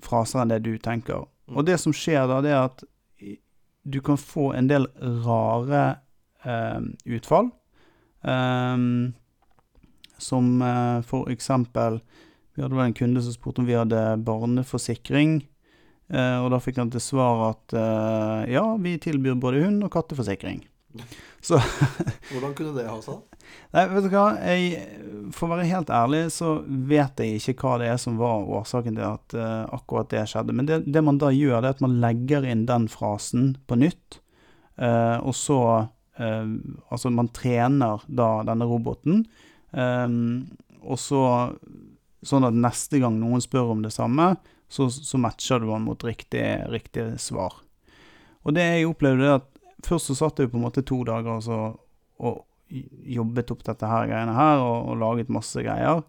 fraser 0.05 0.41
enn 0.41 0.53
det 0.55 0.63
du 0.65 0.77
tenker. 0.81 1.27
Og 1.53 1.67
det 1.67 1.77
som 1.83 1.93
skjer 1.95 2.25
da, 2.31 2.41
det 2.45 2.55
er 2.55 2.63
at 2.71 2.85
du 3.87 4.01
kan 4.03 4.19
få 4.19 4.51
en 4.57 4.69
del 4.71 4.89
rare 5.27 5.85
um, 6.47 6.93
utfall. 7.05 7.51
Um, 8.23 9.15
som 10.19 10.63
uh, 10.63 11.03
for 11.05 11.29
eksempel 11.31 12.01
Vi 12.57 12.63
hadde 12.65 12.75
vel 12.75 12.89
en 12.89 12.97
kunde 12.97 13.21
som 13.23 13.35
spurte 13.35 13.61
om 13.61 13.67
vi 13.69 13.77
hadde 13.77 14.01
barneforsikring. 14.25 15.43
Uh, 16.09 16.41
og 16.41 16.49
da 16.55 16.61
fikk 16.63 16.81
han 16.81 16.91
til 16.91 17.03
svar 17.05 17.43
at 17.51 17.75
uh, 17.77 18.47
ja, 18.49 18.65
vi 18.81 18.97
tilbyr 19.03 19.37
både 19.37 19.61
hund- 19.67 19.85
og 19.85 19.93
katteforsikring. 19.93 20.65
Hvordan 21.47 22.55
kunne 22.59 22.75
det 22.75 22.87
ha 22.89 22.97
seg? 23.05 23.23
Nei, 23.75 23.85
vet 23.93 24.07
du 24.07 24.11
hva. 24.11 24.27
Jeg, 24.43 24.87
for 25.35 25.47
å 25.47 25.55
være 25.55 25.69
helt 25.71 25.91
ærlig, 25.95 26.23
så 26.35 26.57
vet 26.67 27.23
jeg 27.23 27.39
ikke 27.39 27.57
hva 27.63 27.77
det 27.83 27.91
er 27.93 28.01
som 28.03 28.19
var 28.19 28.47
årsaken 28.59 28.99
til 28.99 29.07
at 29.07 29.37
uh, 29.39 29.65
akkurat 29.77 30.11
det 30.13 30.25
skjedde. 30.31 30.57
Men 30.57 30.69
det, 30.69 30.81
det 30.91 31.03
man 31.07 31.21
da 31.23 31.31
gjør, 31.35 31.61
det 31.61 31.71
er 31.71 31.77
at 31.77 31.85
man 31.85 31.99
legger 32.03 32.47
inn 32.49 32.67
den 32.69 32.89
frasen 32.93 33.53
på 33.69 33.79
nytt. 33.79 34.21
Uh, 34.81 35.23
og 35.23 35.37
så 35.39 35.61
uh, 35.77 36.49
Altså, 36.91 37.13
man 37.13 37.31
trener 37.37 38.03
da 38.09 38.31
denne 38.47 38.67
roboten. 38.69 39.27
og 39.77 40.99
så 41.01 41.23
Sånn 42.27 42.47
at 42.49 42.57
neste 42.57 42.99
gang 42.99 43.19
noen 43.21 43.43
spør 43.45 43.75
om 43.75 43.83
det 43.85 43.93
samme, 43.95 44.33
så, 44.73 44.89
så 44.91 45.19
matcher 45.21 45.61
du 45.63 45.69
den 45.69 45.85
mot 45.85 46.01
riktig, 46.03 46.43
riktig 46.73 47.05
svar. 47.23 47.61
Og 48.43 48.57
det 48.57 48.65
jeg 48.65 48.89
opplevde, 48.89 49.29
er 49.29 49.39
at 49.39 49.47
først 49.87 50.11
så 50.11 50.19
satt 50.19 50.43
jeg 50.43 50.53
på 50.53 50.59
en 50.61 50.67
måte 50.67 50.85
to 50.87 51.03
dager 51.07 51.39
og 51.39 51.45
så 51.47 51.61
og 52.17 52.45
jobbet 53.07 53.51
opp 53.53 53.65
dette 53.67 53.89
her 53.89 54.09
greiene 54.11 54.35
her, 54.35 54.63
og, 54.63 54.91
og 54.91 55.01
laget 55.03 55.33
masse 55.33 55.63
greier. 55.63 56.03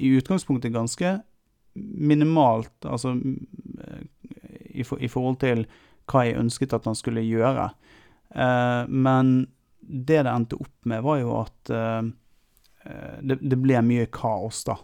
I 0.00 0.14
utgangspunktet 0.18 0.72
ganske 0.74 1.18
minimalt, 1.74 2.74
altså 2.84 3.12
mm, 3.14 3.36
i, 4.70 4.84
for, 4.84 4.98
i 4.98 5.10
forhold 5.10 5.38
til 5.42 5.66
hva 6.10 6.24
jeg 6.26 6.40
ønsket 6.40 6.74
at 6.74 6.88
han 6.88 6.98
skulle 6.98 7.22
gjøre. 7.22 7.68
Eh, 8.34 8.90
men 8.90 9.34
det 9.80 10.22
det 10.22 10.32
endte 10.32 10.58
opp 10.60 10.88
med, 10.88 11.02
var 11.06 11.20
jo 11.20 11.34
at 11.40 11.72
eh, 11.74 12.02
eh, 12.86 13.16
det, 13.22 13.40
det 13.42 13.58
ble 13.60 13.82
mye 13.86 14.08
kaos, 14.12 14.64
da. 14.66 14.78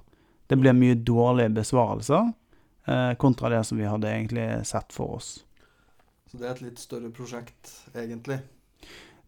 Det 0.47 0.59
ble 0.61 0.75
mye 0.79 0.99
dårlige 1.03 1.57
besvarelser, 1.57 2.31
eh, 2.87 3.13
kontra 3.19 3.51
det 3.51 3.65
som 3.67 3.81
vi 3.81 3.89
hadde 3.89 4.13
egentlig 4.13 4.47
sett 4.69 4.95
for 4.95 5.19
oss. 5.19 5.31
Så 6.37 6.43
det 6.43 6.49
er 6.51 6.53
et 6.53 6.65
litt 6.67 6.81
større 6.83 7.09
prosjekt, 7.17 7.71
egentlig. 7.97 8.37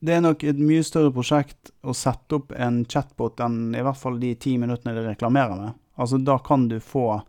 Det 0.04 0.12
er 0.12 0.20
nok 0.20 0.42
et 0.44 0.58
mye 0.60 0.82
større 0.84 1.08
prosjekt 1.16 1.70
å 1.80 1.94
sette 1.96 2.36
opp 2.36 2.50
en 2.52 2.82
chatbot 2.84 3.40
enn 3.40 3.72
i 3.72 3.80
hvert 3.80 3.96
fall 3.96 4.18
de 4.20 4.34
ti 4.36 4.52
minuttene 4.60 4.92
de 4.92 5.06
reklamerer 5.06 5.56
med. 5.56 5.78
Altså, 5.96 6.18
da 6.20 6.36
kan 6.44 6.66
du 6.68 6.76
få 6.84 7.22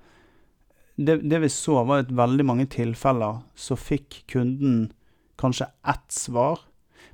det, 0.99 1.21
det 1.31 1.39
vi 1.45 1.51
så, 1.53 1.77
var 1.87 2.03
at 2.03 2.11
veldig 2.11 2.43
mange 2.49 2.65
tilfeller 2.67 3.39
så 3.55 3.77
fikk 3.79 4.25
kunden 4.35 4.89
kanskje 5.39 5.69
ett 5.87 6.11
svar, 6.11 6.59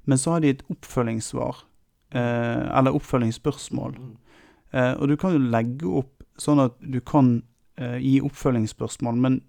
men 0.09 0.17
så 0.17 0.33
har 0.33 0.41
de 0.41 0.55
et 0.55 0.65
oppfølgingssvar, 0.73 1.61
eh, 2.17 2.65
eller 2.79 2.97
oppfølgingsspørsmål. 2.97 3.93
Mm. 3.93 4.41
Eh, 4.73 4.91
og 4.97 5.13
du 5.13 5.15
kan 5.21 5.37
jo 5.37 5.45
legge 5.53 5.93
opp 6.01 6.25
sånn 6.41 6.65
at 6.65 6.81
du 6.81 6.97
kan 7.05 7.35
eh, 7.77 8.01
gi 8.01 8.17
oppfølgingsspørsmål, 8.25 9.21
men 9.21 9.39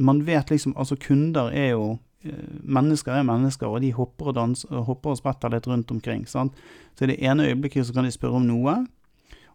man 0.00 0.24
vet 0.24 0.56
liksom 0.56 0.72
Altså, 0.76 0.96
kunder 0.96 1.52
er 1.52 1.74
jo 1.76 1.98
Mennesker 2.62 3.16
er 3.16 3.26
mennesker, 3.26 3.68
og 3.68 3.80
de 3.84 3.92
hopper 3.96 4.32
og 4.32 4.36
danser, 4.38 4.84
hopper 4.88 5.14
og 5.14 5.20
spretter 5.20 5.52
litt 5.52 5.66
rundt 5.70 5.90
omkring. 5.90 6.26
sant? 6.26 6.54
Så 6.94 7.06
i 7.06 7.12
det 7.12 7.20
ene 7.24 7.48
øyeblikket 7.50 7.86
så 7.86 7.96
kan 7.96 8.04
de 8.04 8.14
spørre 8.14 8.40
om 8.40 8.46
noe, 8.48 8.76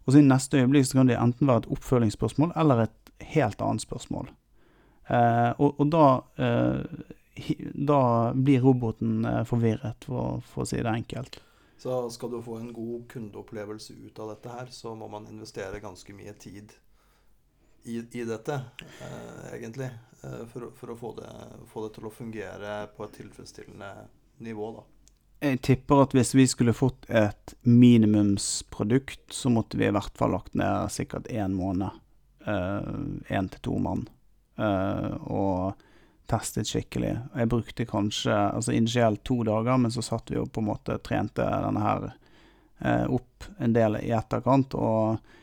og 0.02 0.12
så 0.12 0.18
i 0.18 0.26
neste 0.26 0.58
øyeblikk 0.62 0.86
så 0.86 0.98
kan 0.98 1.10
det 1.10 1.18
enten 1.18 1.48
være 1.48 1.64
et 1.64 1.72
oppfølgingsspørsmål 1.76 2.54
eller 2.56 2.86
et 2.86 3.14
helt 3.34 3.62
annet 3.62 3.84
spørsmål. 3.84 4.30
Eh, 5.06 5.50
og, 5.58 5.80
og 5.80 5.90
da 5.90 6.06
eh, 6.38 7.08
Da 7.74 8.32
blir 8.36 8.60
roboten 8.60 9.24
eh, 9.24 9.42
forvirret, 9.48 10.04
for, 10.04 10.42
for 10.46 10.62
å 10.62 10.68
si 10.68 10.76
det 10.76 10.92
enkelt. 10.92 11.40
Så 11.80 11.96
skal 12.14 12.30
du 12.30 12.42
få 12.44 12.58
en 12.60 12.72
god 12.76 13.06
kundeopplevelse 13.10 13.96
ut 14.04 14.18
av 14.20 14.34
dette 14.34 14.52
her, 14.52 14.68
så 14.70 14.92
må 14.94 15.08
man 15.10 15.26
investere 15.26 15.80
ganske 15.82 16.14
mye 16.14 16.34
tid 16.38 16.74
i, 17.84 17.98
i 17.98 18.24
dette, 18.24 18.60
eh, 19.00 19.54
egentlig. 19.54 19.90
Eh, 20.22 20.42
for, 20.52 20.70
for 20.78 20.94
å 20.94 20.96
få 20.98 21.12
det, 21.18 21.28
få 21.72 21.86
det 21.86 21.94
til 21.96 22.08
å 22.08 22.14
fungere 22.14 22.78
på 22.96 23.06
et 23.06 23.14
tilfredsstillende 23.20 23.92
nivå, 24.46 24.72
da. 24.78 24.88
Jeg 25.42 25.58
tipper 25.66 26.04
at 26.04 26.12
hvis 26.14 26.36
vi 26.38 26.44
skulle 26.46 26.74
fått 26.76 27.08
et 27.10 27.56
minimumsprodukt, 27.66 29.24
så 29.34 29.50
måtte 29.50 29.80
vi 29.80 29.88
i 29.88 29.94
hvert 29.94 30.14
fall 30.18 30.36
lagt 30.36 30.54
ned 30.54 30.86
sikkert 30.94 31.26
én 31.34 31.56
måned. 31.58 31.98
Én 32.46 33.48
til 33.50 33.62
to 33.66 33.74
mann. 33.82 34.04
Uh, 34.58 35.16
og 35.26 35.82
testet 36.30 36.68
skikkelig. 36.68 37.16
Jeg 37.34 37.50
brukte 37.50 37.86
kanskje 37.88 38.34
altså 38.34 38.72
initielt 38.72 39.24
to 39.24 39.40
dager, 39.46 39.76
men 39.80 39.92
så 39.92 40.04
satt 40.04 40.30
vi 40.30 40.38
jo 40.38 40.46
på 40.46 40.62
en 40.62 40.68
måte 40.68 40.98
trente 41.04 41.44
denne 41.44 41.82
her 41.82 42.08
uh, 42.08 43.06
opp 43.12 43.48
en 43.58 43.74
del 43.74 43.98
i 44.02 44.12
etterkant. 44.14 44.76
Og 44.78 45.14
eh, 45.14 45.40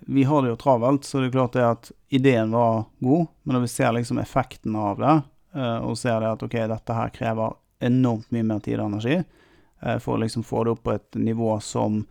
vi 0.00 0.24
har 0.24 0.42
det 0.42 0.48
jo 0.48 0.56
travelt, 0.56 1.04
så 1.04 1.20
det 1.20 1.26
er 1.26 1.36
klart 1.36 1.52
det 1.52 1.64
at 1.66 1.92
ideen 2.08 2.50
var 2.50 2.84
god, 2.98 3.26
men 3.42 3.56
når 3.56 3.60
vi 3.60 3.68
ser 3.72 3.92
liksom 3.92 4.18
effekten 4.18 4.76
av 4.76 4.98
det, 5.00 5.14
eh, 5.54 5.78
og 5.78 5.98
ser 5.98 6.20
det 6.20 6.32
at 6.34 6.44
ok, 6.44 6.56
dette 6.70 6.96
her 6.98 7.14
krever 7.14 7.56
enormt 7.84 8.30
mye 8.34 8.46
mer 8.46 8.60
tid 8.64 8.80
og 8.80 8.92
energi 8.92 9.16
eh, 9.16 9.96
for 9.98 10.14
å 10.16 10.22
liksom 10.22 10.44
få 10.46 10.64
det 10.64 10.74
opp 10.74 10.84
på 10.86 10.94
et 10.94 11.18
nivå 11.20 11.56
som 11.64 12.02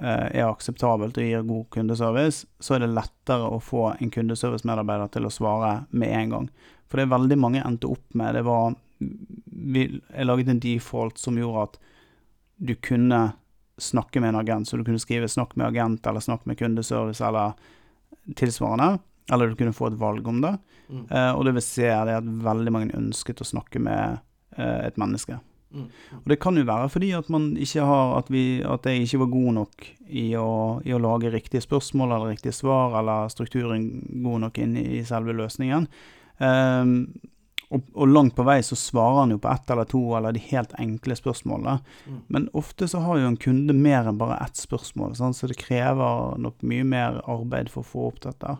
eh, 0.00 0.26
er 0.30 0.48
akseptabelt 0.48 1.20
og 1.20 1.28
gir 1.28 1.46
god 1.48 1.68
kundeservice, 1.76 2.48
så 2.58 2.76
er 2.76 2.84
det 2.84 2.94
lettere 2.96 3.52
å 3.52 3.60
få 3.62 3.90
en 3.94 4.12
kundeservice-medarbeider 4.14 5.12
til 5.14 5.28
å 5.28 5.32
svare 5.32 5.74
med 5.90 6.16
en 6.16 6.34
gang. 6.36 6.50
For 6.88 6.98
det 6.98 7.06
er 7.06 7.16
veldig 7.16 7.40
mange 7.40 7.64
endte 7.64 7.90
opp 7.90 8.14
med 8.14 8.36
Det 8.36 8.44
var 8.46 8.74
Jeg 9.00 10.26
laget 10.26 10.48
en 10.48 10.60
default 10.62 11.18
som 11.18 11.38
gjorde 11.38 11.64
at 11.68 11.80
du 12.56 12.74
kunne 12.78 13.34
snakke 13.80 14.20
med 14.20 14.34
en 14.34 14.40
agent, 14.42 14.68
så 14.68 14.76
du 14.76 14.84
kunne 14.84 15.02
skrive 15.02 15.28
'snakk 15.28 15.56
med 15.56 15.66
agent' 15.66 16.06
eller 16.06 16.20
'snakk 16.20 16.46
med 16.46 16.58
kundeservice' 16.58 17.26
eller 17.28 17.54
tilsvarende. 18.36 18.98
Eller 19.32 19.48
du 19.48 19.56
kunne 19.56 19.72
få 19.72 19.86
et 19.86 20.00
valg 20.00 20.28
om 20.28 20.40
det. 20.40 20.58
Mm. 20.88 21.06
Eh, 21.10 21.32
og 21.32 21.44
det 21.44 21.54
vi 21.54 21.60
ser, 21.60 22.06
er 22.06 22.18
at 22.18 22.24
veldig 22.24 22.72
mange 22.72 22.96
ønsket 22.96 23.40
å 23.40 23.48
snakke 23.48 23.80
med 23.80 24.18
eh, 24.58 24.86
et 24.86 24.98
menneske. 25.00 25.38
Mm. 25.74 25.88
Og 26.20 26.28
det 26.30 26.38
kan 26.38 26.56
jo 26.56 26.62
være 26.62 26.88
fordi 26.88 27.10
at 27.12 27.26
har 27.26 28.18
At, 28.18 28.30
vi, 28.30 28.62
at 28.62 28.86
jeg 28.86 29.02
ikke 29.02 29.18
var 29.18 29.26
god 29.26 29.52
nok 29.54 29.86
i 30.06 30.34
å, 30.36 30.80
i 30.84 30.92
å 30.92 30.98
lage 30.98 31.32
riktige 31.32 31.60
spørsmål 31.60 32.12
eller 32.12 32.30
riktige 32.30 32.52
svar, 32.52 33.00
eller 33.00 33.28
strukturen 33.28 34.22
god 34.22 34.40
nok 34.40 34.58
inn 34.58 34.76
i 34.76 35.02
selve 35.04 35.32
løsningen. 35.32 35.88
Ehm, 36.38 37.14
og, 37.74 37.86
og 37.94 38.10
langt 38.10 38.36
på 38.38 38.44
vei 38.46 38.58
så 38.64 38.76
svarer 38.78 39.22
han 39.22 39.34
jo 39.34 39.40
på 39.42 39.50
ett 39.50 39.70
eller 39.74 39.88
to 39.90 40.02
eller 40.16 40.36
de 40.36 40.42
helt 40.48 40.74
enkle 40.80 41.16
spørsmålene. 41.18 41.78
Mm. 42.06 42.20
Men 42.36 42.48
ofte 42.56 42.88
så 42.90 43.02
har 43.04 43.20
jo 43.20 43.30
en 43.32 43.40
kunde 43.40 43.76
mer 43.76 44.10
enn 44.10 44.20
bare 44.20 44.38
ett 44.44 44.60
spørsmål, 44.60 45.16
sant? 45.18 45.38
så 45.38 45.50
det 45.50 45.58
krever 45.60 46.38
nok 46.40 46.62
mye 46.66 46.86
mer 46.86 47.20
arbeid 47.30 47.72
for 47.72 47.82
å 47.82 47.90
få 47.90 48.06
opp 48.12 48.22
dette. 48.26 48.56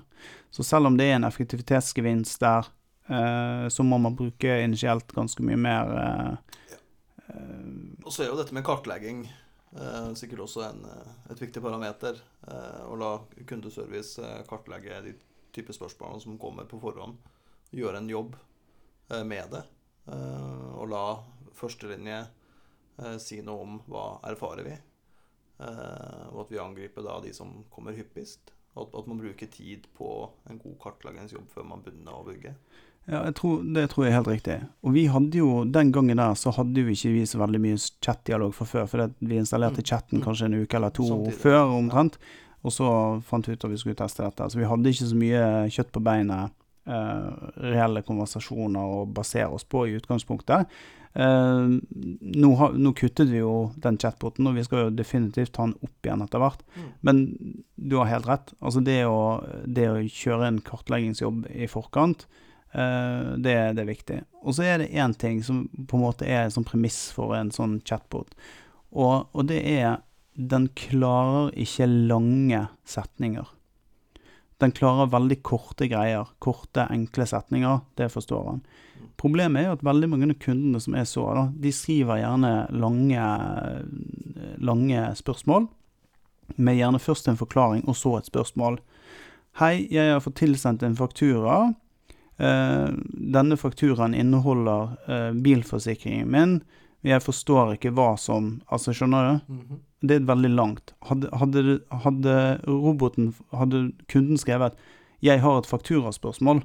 Så 0.55 0.67
selv 0.67 0.91
om 0.91 0.99
det 0.99 1.09
er 1.11 1.19
en 1.19 1.29
effektivitetsgevinst 1.29 2.43
der, 2.43 2.69
eh, 3.09 3.69
så 3.71 3.87
må 3.87 4.01
man 4.03 4.19
bruke 4.19 4.59
initielt 4.65 5.15
ganske 5.15 5.47
mye 5.47 5.61
mer 5.61 5.95
eh, 6.01 6.59
ja. 6.75 6.83
Og 8.05 8.13
så 8.13 8.23
er 8.23 8.29
jo 8.29 8.37
dette 8.39 8.55
med 8.55 8.67
kartlegging 8.67 9.25
eh, 9.81 10.11
sikkert 10.15 10.45
også 10.47 10.65
en, 10.69 10.85
eh, 10.91 11.13
et 11.33 11.43
viktig 11.43 11.63
parameter. 11.65 12.19
Eh, 12.49 12.83
å 12.89 12.97
la 13.01 13.13
kundeservice 13.49 14.23
eh, 14.23 14.43
kartlegge 14.49 15.01
de 15.07 15.15
type 15.55 15.75
spørsmålene 15.75 16.23
som 16.23 16.41
kommer 16.41 16.69
på 16.71 16.81
forhånd. 16.83 17.19
Gjøre 17.75 18.03
en 18.03 18.11
jobb 18.11 18.37
eh, 18.37 18.54
med 19.25 19.51
det. 19.53 19.63
Eh, 20.09 20.75
og 20.79 20.89
la 20.91 21.05
førstelinje 21.55 22.27
eh, 22.99 23.17
si 23.23 23.41
noe 23.43 23.63
om 23.63 23.79
hva 23.91 24.21
erfarer 24.31 24.65
vi. 24.65 24.77
Eh, 25.61 26.25
og 26.33 26.45
at 26.47 26.51
vi 26.53 26.59
angriper 26.63 27.05
da 27.07 27.21
de 27.25 27.33
som 27.37 27.65
kommer 27.71 27.95
hyppigst. 27.97 28.53
Og 28.75 28.91
at, 28.91 29.07
man 29.07 29.21
bruker 29.23 29.47
tid 29.47 29.87
på 29.95 30.09
en 30.51 30.59
god 30.59 30.75
kartleggingsjobb 30.83 31.47
før 31.55 31.65
man 31.69 31.83
begynner 31.85 32.17
å 32.17 32.25
bygge. 32.27 32.57
Ja, 33.07 33.21
tror, 33.37 33.61
det 33.77 33.91
tror 33.93 34.07
jeg 34.07 34.15
er 34.15 34.17
helt 34.17 34.31
riktig. 34.33 34.57
Og 34.83 34.95
vi 34.97 35.05
hadde 35.13 35.37
jo, 35.39 35.65
den 35.69 35.93
gangen 35.93 36.17
der, 36.19 36.35
så 36.41 36.51
hadde 36.57 36.81
jo 36.81 36.89
ikke 36.91 37.13
vi 37.13 37.27
så 37.29 37.39
veldig 37.39 37.61
mye 37.61 37.77
chatdialog 38.03 38.55
fra 38.57 38.65
før, 38.67 38.87
for 38.89 39.13
vi 39.21 39.37
installerte 39.39 39.85
Mm. 39.85 39.89
chatten 39.91 40.19
Mm. 40.19 40.25
kanskje 40.25 40.45
en 40.49 40.55
uke 40.63 40.75
eller 40.75 40.91
to 40.91 41.05
Samtidig. 41.07 41.39
før 41.39 41.61
omtrent, 41.77 42.17
og 42.65 42.73
så 42.73 43.23
fant 43.23 43.47
vi 43.47 43.53
ut 43.53 43.65
at 43.65 43.71
vi 43.71 43.77
skulle 43.77 43.95
teste 43.95 44.25
dette. 44.25 44.51
Så 44.51 44.59
vi 44.59 44.65
hadde 44.65 44.89
ikke 44.91 45.11
så 45.13 45.15
mye 45.21 45.69
kjøtt 45.71 45.93
på 45.93 46.03
beinet, 46.03 46.51
eh, 46.51 46.51
reelle 46.85 48.03
konversasjoner 48.05 48.99
å 48.99 49.05
basere 49.09 49.49
oss 49.57 49.65
på 49.65 49.87
i 49.89 49.97
utgangspunktet. 49.97 50.69
Uh, 51.15 51.79
nå, 52.21 52.49
ha, 52.59 52.73
nå 52.75 52.91
kuttet 52.99 53.29
vi 53.31 53.39
jo 53.39 53.71
den 53.79 53.99
chatboten, 54.03 54.49
og 54.51 54.57
vi 54.57 54.65
skal 54.67 54.89
jo 54.89 54.95
definitivt 54.99 55.53
ta 55.55 55.69
den 55.69 55.77
opp 55.87 56.09
igjen 56.09 56.25
etter 56.25 56.43
hvert. 56.43 56.65
Mm. 56.75 56.89
Men 57.07 57.21
du 57.77 58.01
har 58.01 58.11
helt 58.11 58.27
rett. 58.29 58.51
Altså 58.59 58.83
det 58.83 59.05
å, 59.07 59.21
det 59.65 59.87
å 59.93 60.01
kjøre 60.03 60.51
en 60.51 60.59
kartleggingsjobb 60.67 61.47
i 61.55 61.71
forkant, 61.71 62.27
uh, 62.75 63.37
det, 63.39 63.55
det 63.79 63.85
er 63.85 63.93
viktig. 63.93 64.19
Og 64.43 64.59
så 64.59 64.67
er 64.67 64.83
det 64.83 64.91
én 64.91 65.15
ting 65.15 65.39
som 65.47 65.69
på 65.71 66.01
en 66.01 66.05
måte 66.09 66.27
er 66.27 66.49
en 66.49 66.57
sånn 66.57 66.67
premiss 66.67 67.07
for 67.15 67.37
en 67.39 67.55
sånn 67.55 67.79
chatbot, 67.87 68.35
og, 68.95 69.31
og 69.35 69.49
det 69.51 69.63
er 69.71 70.03
den 70.35 70.67
klarer 70.75 71.53
ikke 71.55 71.87
lange 71.87 72.67
setninger. 72.91 73.47
Den 74.65 74.73
klarer 74.73 75.11
veldig 75.13 75.43
korte 75.45 75.89
greier. 75.93 76.31
Korte, 76.41 76.87
enkle 76.89 77.27
setninger. 77.29 77.83
Det 78.01 78.09
forstår 78.13 78.47
han. 78.49 78.63
Problemet 79.21 79.61
er 79.61 79.69
jo 79.69 79.77
at 79.77 79.85
veldig 79.85 80.09
mange 80.11 80.31
av 80.33 80.39
kundene 80.41 80.81
som 80.81 80.97
er 80.97 81.05
så, 81.09 81.25
da, 81.37 81.45
de 81.61 81.71
skriver 81.73 82.23
gjerne 82.23 82.53
lange, 82.73 83.27
lange 84.65 85.05
spørsmål. 85.21 85.69
Med 86.57 86.79
gjerne 86.79 87.01
først 87.01 87.29
en 87.29 87.41
forklaring, 87.41 87.85
og 87.89 87.97
så 87.99 88.17
et 88.19 88.29
spørsmål. 88.33 88.81
Hei, 89.61 89.87
jeg 89.93 90.11
har 90.11 90.23
fått 90.25 90.41
tilsendt 90.41 90.83
en 90.83 90.97
faktura. 90.99 91.59
Eh, 92.37 92.89
denne 93.37 93.57
fakturaen 93.61 94.17
inneholder 94.19 94.97
eh, 95.07 95.31
bilforsikringen 95.45 96.31
min. 96.31 96.57
Jeg 97.05 97.23
forstår 97.23 97.77
ikke 97.77 97.93
hva 97.95 98.15
som 98.19 98.57
Altså, 98.73 98.97
skjønner 98.97 99.29
du? 99.29 99.53
Mhm. 99.55 99.83
Det 100.05 100.19
er 100.19 100.29
veldig 100.29 100.51
langt. 100.53 100.93
Hadde, 101.09 101.31
hadde, 101.33 101.79
hadde 102.05 102.37
roboten 102.69 103.33
Hadde 103.55 103.87
kunden 104.13 104.41
skrevet 104.41 104.77
'Jeg 105.25 105.41
har 105.41 105.59
et 105.59 105.67
fakturaspørsmål' 105.67 106.63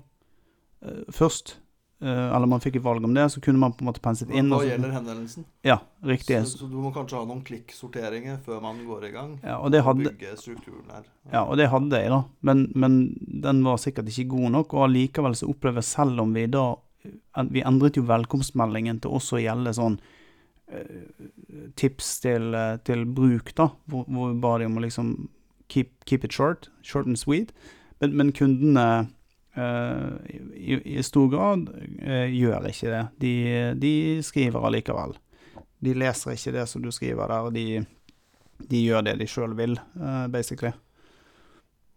eh, 0.84 1.04
først, 1.16 1.54
eh, 2.02 2.36
eller 2.36 2.48
man 2.48 2.60
fikk 2.60 2.76
et 2.76 2.84
valg 2.84 3.06
om 3.08 3.14
det, 3.14 3.32
så 3.32 3.40
kunne 3.40 3.60
man 3.60 3.72
på 3.72 3.86
en 3.86 3.88
måte 3.88 4.02
penset 4.04 4.34
inn. 4.36 4.50
Hva 4.52 4.60
og 4.60 4.68
gjelder 4.68 4.92
henvendelsen? 4.92 5.46
Ja, 5.64 5.78
riktig. 6.04 6.42
Så, 6.44 6.58
så 6.60 6.68
du 6.68 6.76
må 6.84 6.92
kanskje 6.92 7.22
ha 7.22 7.24
noen 7.30 7.40
klikksorteringer 7.48 8.42
før 8.44 8.60
man 8.62 8.82
går 8.84 9.06
i 9.08 9.12
gang? 9.12 9.40
Ja, 9.44 9.62
og 9.64 9.72
det 9.72 9.84
hadde, 9.86 10.12
Bygge 10.12 10.36
strukturen 10.42 10.92
her. 10.92 11.08
ja, 11.32 11.46
og 11.46 11.56
det 11.56 11.70
hadde 11.72 12.04
jeg, 12.04 12.10
da. 12.10 12.24
Men, 12.42 12.68
men 12.76 13.00
den 13.48 13.64
var 13.64 13.78
sikkert 13.78 14.12
ikke 14.12 14.36
god 14.36 14.52
nok. 14.58 14.74
Og 14.74 14.90
allikevel 14.90 15.36
så 15.40 15.48
opplever 15.48 15.82
selv 15.82 16.20
om 16.20 16.34
vi 16.36 16.48
da 16.48 16.76
Vi 17.48 17.62
endret 17.64 17.96
jo 17.96 18.04
velkomstmeldingen 18.04 19.00
til 19.00 19.14
også 19.16 19.38
å 19.38 19.40
gjelde 19.40 19.72
sånn 19.74 20.02
tips 21.76 22.20
til, 22.20 22.54
eh, 22.54 22.78
til 22.86 23.06
bruk, 23.06 23.54
da. 23.56 23.70
Hvor, 23.90 24.06
hvor 24.08 24.34
vi 24.34 24.42
ba 24.42 24.58
de 24.60 24.68
om 24.70 24.78
å 24.78 24.84
liksom 24.84 25.14
keep, 25.70 25.92
keep 26.06 26.24
it 26.24 26.34
short. 26.34 26.70
Short 26.82 27.08
and 27.08 27.20
sweet. 27.20 27.54
Men, 28.00 28.16
men 28.18 28.34
kundene 28.36 28.86
eh, 29.56 30.36
i, 30.56 30.82
i 30.98 31.04
stor 31.04 31.30
grad 31.32 31.70
eh, 32.02 32.30
gjør 32.34 32.70
ikke 32.70 32.94
det. 32.94 33.06
De, 33.24 33.34
de 33.82 33.94
skriver 34.26 34.68
allikevel. 34.70 35.16
De 35.80 35.96
leser 35.96 36.36
ikke 36.36 36.56
det 36.58 36.68
som 36.68 36.84
du 36.84 36.92
skriver 36.92 37.32
der. 37.32 37.50
De, 37.56 37.66
de 38.70 38.84
gjør 38.84 39.08
det 39.08 39.18
de 39.22 39.30
sjøl 39.30 39.56
vil, 39.58 39.80
eh, 40.00 40.28
basically. 40.32 40.74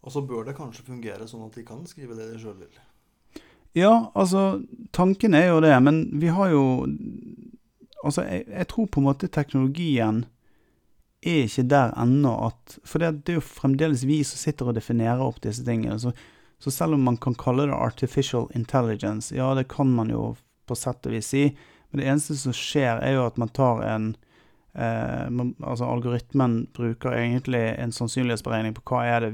Og 0.03 0.15
så 0.15 0.23
bør 0.27 0.49
det 0.49 0.57
kanskje 0.59 0.87
fungere 0.87 1.29
sånn 1.31 1.45
at 1.47 1.55
de 1.59 1.63
kan 1.67 1.85
skrive 1.87 2.17
det 2.19 2.33
de 2.33 2.41
sjøl 2.43 2.57
vil. 2.59 2.81
Ja, 3.79 4.11
altså, 4.19 4.61
tanken 4.93 5.33
er 5.35 5.47
jo 5.49 5.63
det, 5.65 5.73
men 5.81 6.05
vi 6.21 6.29
har 6.35 6.51
jo 6.53 6.65
Altså, 8.03 8.25
jeg, 8.27 8.47
jeg 8.51 8.69
tror 8.69 8.87
på 8.91 9.01
en 9.01 9.09
måte 9.09 9.31
teknologien 9.31 10.25
er 11.23 11.45
ikke 11.47 11.65
der 11.71 11.93
ennå 12.03 12.33
at 12.49 12.79
For 12.85 13.03
det, 13.03 13.23
det 13.23 13.35
er 13.35 13.39
jo 13.39 13.47
fremdeles 13.47 14.03
vi 14.09 14.23
som 14.27 14.41
sitter 14.41 14.71
og 14.71 14.79
definerer 14.79 15.23
opp 15.23 15.39
disse 15.45 15.65
tingene. 15.67 15.99
Så, 16.03 16.13
så 16.59 16.73
selv 16.75 16.99
om 16.99 17.07
man 17.07 17.19
kan 17.23 17.37
kalle 17.39 17.69
det 17.71 17.79
artificial 17.79 18.49
intelligence, 18.59 19.35
ja, 19.35 19.53
det 19.55 19.69
kan 19.71 19.91
man 19.95 20.11
jo 20.11 20.33
på 20.67 20.79
sett 20.79 21.07
og 21.07 21.15
vis 21.15 21.31
si, 21.33 21.47
men 21.91 22.01
det 22.01 22.09
eneste 22.09 22.37
som 22.41 22.55
skjer, 22.57 23.03
er 23.05 23.17
jo 23.17 23.27
at 23.27 23.39
man 23.41 23.51
tar 23.53 23.83
en 23.85 24.13
eh, 24.75 25.27
man, 25.31 25.55
Altså, 25.61 25.85
algoritmen 25.85 26.67
bruker 26.75 27.19
egentlig 27.19 27.65
en 27.79 27.93
sannsynlighetsberegning 27.93 28.77
på 28.79 28.85
hva 28.89 29.03
er 29.11 29.27
det, 29.27 29.33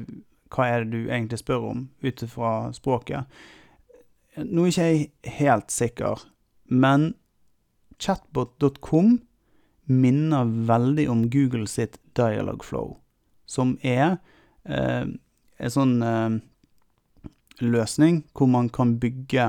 hva 0.54 0.66
er 0.66 0.84
det 0.84 0.96
du 0.96 1.12
egentlig 1.12 1.38
spør 1.40 1.68
om, 1.70 1.86
ut 2.02 2.24
ifra 2.24 2.52
språket. 2.74 3.38
Nå 4.38 4.64
er 4.64 4.72
ikke 4.72 4.88
jeg 4.88 5.38
helt 5.38 5.72
sikker, 5.74 6.26
men 6.68 7.12
chatbot.com 8.02 9.18
minner 9.88 10.44
veldig 10.68 11.06
om 11.10 11.24
Google 11.32 11.66
sitt 11.70 11.96
Dialogflow, 12.18 12.96
som 13.48 13.76
er 13.82 14.18
eh, 14.68 15.06
en 15.58 15.72
sånn 15.72 15.96
eh, 16.04 16.38
løsning 17.64 18.22
hvor 18.36 18.50
man 18.52 18.68
kan 18.74 18.96
bygge 19.00 19.46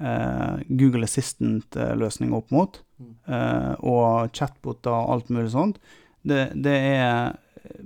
eh, 0.00 0.56
Google 0.68 1.06
Assistant-løsning 1.08 2.34
opp 2.36 2.50
mot, 2.54 2.82
Mm. 3.00 3.14
eh, 3.32 3.74
og 3.80 4.28
chatboter 4.36 4.92
og 4.92 5.10
alt 5.14 5.30
mulig 5.32 5.50
sånt. 5.54 5.78
Det, 6.20 6.50
det 6.52 6.74
er 6.76 7.30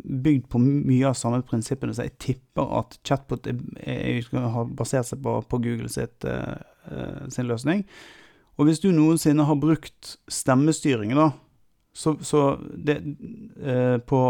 bygd 0.02 0.48
på 0.50 0.58
mye 0.58 1.06
av 1.06 1.14
samme 1.14 1.38
prinsippene, 1.46 1.94
så 1.94 2.08
jeg 2.08 2.16
tipper 2.18 2.72
at 2.80 2.96
chatbot 3.06 3.46
er, 3.46 3.60
er, 3.86 4.26
har 4.34 4.66
basert 4.74 5.06
seg 5.06 5.22
på, 5.22 5.36
på 5.46 5.60
Google 5.62 5.86
sitt, 5.92 6.26
eh, 6.26 6.56
eh, 6.90 7.28
sin 7.30 7.46
løsning. 7.46 7.84
Og 8.56 8.68
hvis 8.68 8.80
du 8.82 8.90
noensinne 8.94 9.44
har 9.48 9.56
brukt 9.58 10.16
stemmestyring, 10.30 11.14
da, 11.18 11.30
så, 11.94 12.16
så 12.22 12.56
det 12.60 12.96
eh, 13.62 13.98
På 13.98 14.20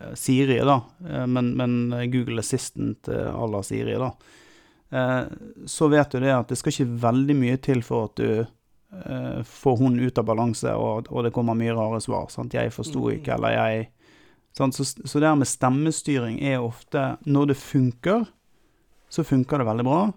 eh, 0.00 0.12
Siri, 0.14 0.58
da, 0.66 0.80
eh, 1.06 1.26
men, 1.26 1.52
men 1.58 2.10
Google 2.12 2.38
Assistant 2.42 3.08
eh, 3.08 3.30
à 3.34 3.46
la 3.50 3.62
Siri, 3.62 3.94
da, 3.98 4.12
eh, 4.90 5.24
så 5.66 5.88
vet 5.90 6.10
du 6.14 6.20
det 6.22 6.34
at 6.34 6.48
det 6.50 6.58
skal 6.58 6.74
ikke 6.74 7.00
veldig 7.06 7.36
mye 7.38 7.58
til 7.62 7.82
for 7.86 8.08
at 8.10 8.16
du 8.22 8.30
eh, 8.42 9.42
får 9.46 9.76
hun 9.82 9.98
ut 10.00 10.18
av 10.18 10.26
balanse, 10.30 10.74
og, 10.74 11.10
og 11.10 11.26
det 11.26 11.34
kommer 11.34 11.58
mye 11.58 11.74
rare 11.78 12.00
svar. 12.02 12.26
Sant? 12.34 12.54
'Jeg 12.54 12.72
forsto 12.74 13.06
Mm. 13.06 13.12
ikke', 13.18 13.34
eller 13.38 13.54
'jeg' 13.58 13.88
sant? 14.56 14.74
Så, 14.74 14.84
så 15.04 15.20
det 15.20 15.28
her 15.28 15.36
med 15.38 15.46
stemmestyring 15.46 16.40
er 16.42 16.58
ofte 16.58 17.16
Når 17.26 17.46
det 17.46 17.56
funker, 17.56 18.26
så 19.10 19.22
funker 19.24 19.58
det 19.58 19.66
veldig 19.66 19.84
bra. 19.84 20.12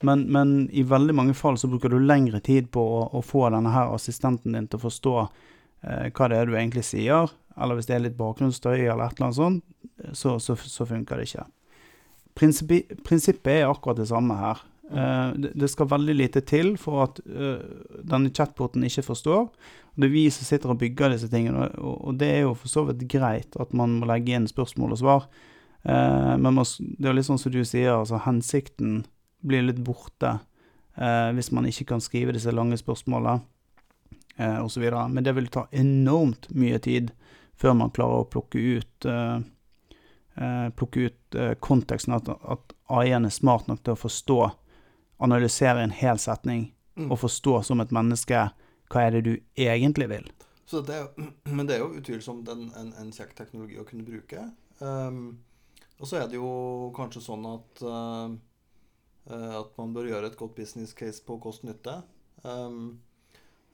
Men, 0.00 0.24
men 0.32 0.54
i 0.72 0.82
veldig 0.88 1.14
mange 1.14 1.34
fall 1.36 1.58
så 1.60 1.68
bruker 1.68 1.92
du 1.92 1.98
lengre 2.00 2.40
tid 2.40 2.70
på 2.72 2.80
å, 2.80 3.02
å 3.12 3.20
få 3.24 3.44
denne 3.52 3.72
her 3.74 3.92
assistenten 3.94 4.56
din 4.56 4.68
til 4.70 4.80
å 4.80 4.86
forstå 4.86 5.14
eh, 5.20 6.06
hva 6.16 6.28
det 6.32 6.38
er 6.38 6.48
du 6.48 6.56
egentlig 6.56 6.86
sier, 6.88 7.30
eller 7.60 7.76
hvis 7.76 7.90
det 7.90 7.98
er 7.98 8.04
litt 8.06 8.18
bakgrunnsstøy 8.18 8.78
eller 8.78 9.04
et 9.04 9.18
eller 9.18 9.28
annet 9.28 9.40
sånt, 9.40 9.64
så, 10.16 10.38
så, 10.40 10.56
så 10.56 10.86
funker 10.88 11.20
det 11.20 11.28
ikke. 11.28 11.44
Prinsippi, 12.40 12.80
prinsippet 13.04 13.58
er 13.58 13.68
akkurat 13.68 14.00
det 14.00 14.08
samme 14.08 14.38
her. 14.38 14.64
Eh, 14.90 15.28
det, 15.36 15.52
det 15.60 15.68
skal 15.70 15.90
veldig 15.90 16.16
lite 16.16 16.42
til 16.46 16.72
for 16.80 17.04
at 17.04 17.20
eh, 17.26 17.60
denne 18.06 18.32
chatboten 18.34 18.86
ikke 18.86 19.06
forstår. 19.10 19.46
Det 20.00 20.08
er 20.08 20.14
vi 20.14 20.24
som 20.32 20.46
sitter 20.46 20.72
og 20.72 20.80
bygger 20.80 21.12
disse 21.12 21.28
tingene, 21.30 21.68
og, 21.78 21.96
og 22.08 22.18
det 22.18 22.32
er 22.38 22.44
jo 22.46 22.56
for 22.56 22.72
så 22.72 22.86
vidt 22.88 23.04
greit 23.10 23.58
at 23.60 23.74
man 23.76 23.98
må 24.00 24.08
legge 24.08 24.34
inn 24.34 24.48
spørsmål 24.50 24.96
og 24.96 25.02
svar. 25.02 25.30
Eh, 25.84 26.34
men 26.40 26.54
man, 26.56 26.66
det 26.80 27.10
er 27.10 27.18
litt 27.18 27.28
sånn 27.28 27.40
som 27.42 27.52
du 27.54 27.62
sier, 27.66 27.92
altså 27.98 28.22
hensikten 28.24 29.02
blir 29.40 29.62
litt 29.62 29.80
borte 29.84 30.38
eh, 30.96 31.30
hvis 31.36 31.50
man 31.52 31.66
ikke 31.68 31.86
kan 31.94 32.00
skrive 32.04 32.32
disse 32.36 32.52
lange 32.52 32.76
spørsmålene. 32.80 33.40
eh, 34.36 34.58
osv. 34.64 34.82
Men 35.10 35.24
det 35.24 35.32
vil 35.36 35.48
ta 35.48 35.66
enormt 35.70 36.48
mye 36.50 36.78
tid 36.78 37.10
før 37.60 37.74
man 37.76 37.90
klarer 37.92 38.22
å 38.22 38.28
plukke 38.30 38.58
ut 38.58 39.04
eh, 39.04 39.40
eh, 40.40 40.68
plukke 40.76 41.06
ut 41.10 41.34
eh, 41.36 41.54
konteksten, 41.60 42.14
at, 42.16 42.28
at 42.28 42.72
AI-en 42.88 43.24
er 43.28 43.34
smart 43.34 43.68
nok 43.68 43.82
til 43.84 43.92
å 43.92 44.00
forstå, 44.00 44.38
analysere 45.20 45.82
en 45.84 45.90
hel 45.94 46.18
setning 46.18 46.70
Mm. 46.98 47.06
og 47.14 47.20
forstå 47.22 47.52
som 47.64 47.80
et 47.80 47.92
menneske 47.94 48.36
hva 48.90 49.02
er 49.06 49.10
det 49.14 49.20
du 49.24 49.36
egentlig 49.56 50.08
vil. 50.10 50.24
Så 50.66 50.80
det, 50.84 50.96
er 50.98 51.28
men 51.56 51.66
det 51.68 51.76
er 51.76 51.84
jo 51.84 51.94
utvilsomt 51.96 52.48
en, 52.50 52.64
en, 52.76 52.90
en 52.98 53.12
kjekk 53.14 53.30
teknologi 53.38 53.78
å 53.80 53.84
kunne 53.86 54.04
bruke. 54.04 54.42
Um, 54.82 55.38
og 56.00 56.08
så 56.10 56.18
er 56.18 56.26
det 56.28 56.36
jo 56.36 56.90
kanskje 56.96 57.22
sånn 57.24 57.46
at 57.46 57.80
eh, 57.86 58.34
at 59.30 59.76
man 59.78 59.94
bør 59.94 60.08
gjøre 60.10 60.30
et 60.30 60.36
godt 60.40 60.56
business 60.58 60.94
case 60.96 61.22
på 61.22 61.36
kost-nytte. 61.42 62.00
Um, 62.42 63.00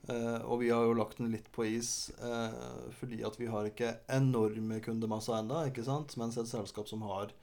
uh, 0.09 0.39
og 0.43 0.59
vi 0.61 0.69
har 0.69 0.85
jo 0.85 0.95
lagt 0.97 1.17
den 1.21 1.31
litt 1.33 1.47
på 1.55 1.65
is 1.65 2.11
uh, 2.21 2.87
fordi 2.99 3.23
at 3.25 3.39
vi 3.39 3.49
har 3.49 3.69
ikke 3.69 3.95
enorme 4.13 4.81
kundemasser 4.85 5.39
ennå. 5.39 5.63
Mens 6.19 6.37
et 6.37 6.51
selskap 6.51 6.87
som 6.91 7.05
har 7.07 7.33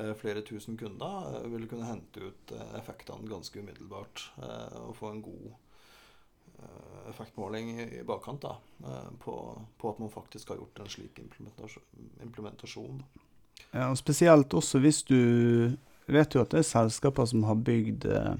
uh, 0.00 0.12
flere 0.18 0.42
tusen 0.42 0.76
kunder, 0.76 1.28
eh, 1.38 1.50
vil 1.52 1.68
kunne 1.70 1.86
hente 1.86 2.20
ut 2.20 2.52
eh, 2.52 2.72
effektene 2.78 3.30
ganske 3.30 3.60
umiddelbart 3.60 4.24
eh, 4.42 4.78
og 4.80 4.96
få 4.98 5.12
en 5.12 5.22
god 5.22 5.52
eh, 6.58 7.10
effektmåling 7.12 7.70
i, 7.76 7.86
i 8.00 8.02
bakkant 8.06 8.42
da, 8.42 8.56
eh, 8.82 9.12
på, 9.22 9.36
på 9.78 9.92
at 9.92 10.00
man 10.02 10.10
faktisk 10.10 10.50
har 10.50 10.58
gjort 10.58 10.82
en 10.82 10.90
slik 10.90 11.20
implementasjon. 11.22 12.10
implementasjon. 12.26 13.04
Ja, 13.70 13.86
og 13.90 13.98
spesielt 13.98 14.54
også 14.54 14.82
hvis 14.82 15.04
du 15.06 15.76
vet 16.12 16.34
jo 16.34 16.42
at 16.44 16.52
det 16.52 16.60
er 16.60 16.68
selskaper 16.68 17.28
som 17.30 17.46
har 17.48 17.56
bygd 17.64 18.04
eh, 18.10 18.34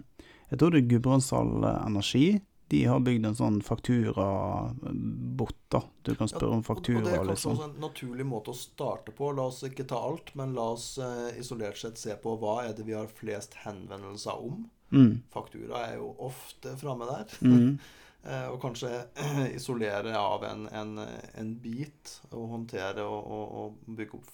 Jeg 0.50 0.60
tror 0.60 0.74
det 0.74 0.82
er 0.82 0.90
Gudbrandsdal 0.90 1.64
Energi. 1.86 2.26
De 2.72 2.84
har 2.88 3.00
bygd 3.04 3.26
en 3.28 3.36
sånn 3.36 3.58
fakturabot, 3.64 5.56
da. 5.72 5.80
Du 6.02 6.14
kan 6.16 6.28
spørre 6.30 6.56
om 6.56 6.62
faktura 6.64 6.98
Og 6.98 7.04
det 7.04 7.12
er 7.12 7.18
kanskje 7.18 7.32
liksom. 7.32 7.52
også 7.52 7.66
en 7.68 7.82
naturlig 7.82 8.26
måte 8.28 8.54
å 8.54 8.56
starte 8.56 9.12
på. 9.16 9.32
La 9.36 9.44
oss 9.50 9.60
ikke 9.66 9.86
ta 9.88 9.98
alt, 10.00 10.32
men 10.38 10.54
la 10.56 10.70
oss 10.74 10.86
eh, 11.02 11.38
isolert 11.40 11.78
sett 11.80 12.00
se 12.00 12.16
på 12.20 12.36
hva 12.40 12.54
er 12.64 12.72
det 12.76 12.86
vi 12.88 12.96
har 12.96 13.10
flest 13.20 13.54
henvendelser 13.64 14.34
om. 14.48 14.64
Mm. 14.94 15.12
Faktura 15.34 15.76
er 15.90 15.94
jo 15.98 16.08
ofte 16.24 16.76
framme 16.80 17.10
der. 17.10 17.26
Mm. 17.44 17.76
Eh, 18.24 18.46
og 18.48 18.54
kanskje 18.56 18.88
isolere 19.58 20.16
av 20.16 20.46
en, 20.48 20.62
en, 20.72 20.96
en 21.36 21.60
bit 21.60 22.08
å 22.32 22.46
håndtere 22.54 23.04
og, 23.04 23.20
og, 23.20 23.50
og 23.60 23.96
bygge 23.98 24.16
opp 24.16 24.30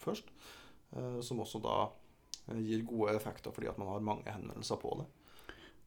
først. 0.00 0.24
som 1.20 1.42
også 1.44 1.60
da 1.60 1.74
gir 2.60 2.82
gode 2.84 3.14
effekter 3.16 3.54
fordi 3.54 3.70
at 3.70 3.78
man 3.80 3.88
har 3.88 4.02
mange 4.04 4.28
henvendelser 4.30 4.80
på 4.82 4.98
det. 5.00 5.06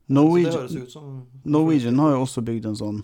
Norwegian, 0.08 0.68
det 0.72 0.88
som 0.92 1.28
Norwegian 1.44 2.00
har 2.00 2.14
jo 2.16 2.24
også 2.24 2.42
bygd 2.48 2.66
en 2.70 2.80
sånn. 2.80 3.02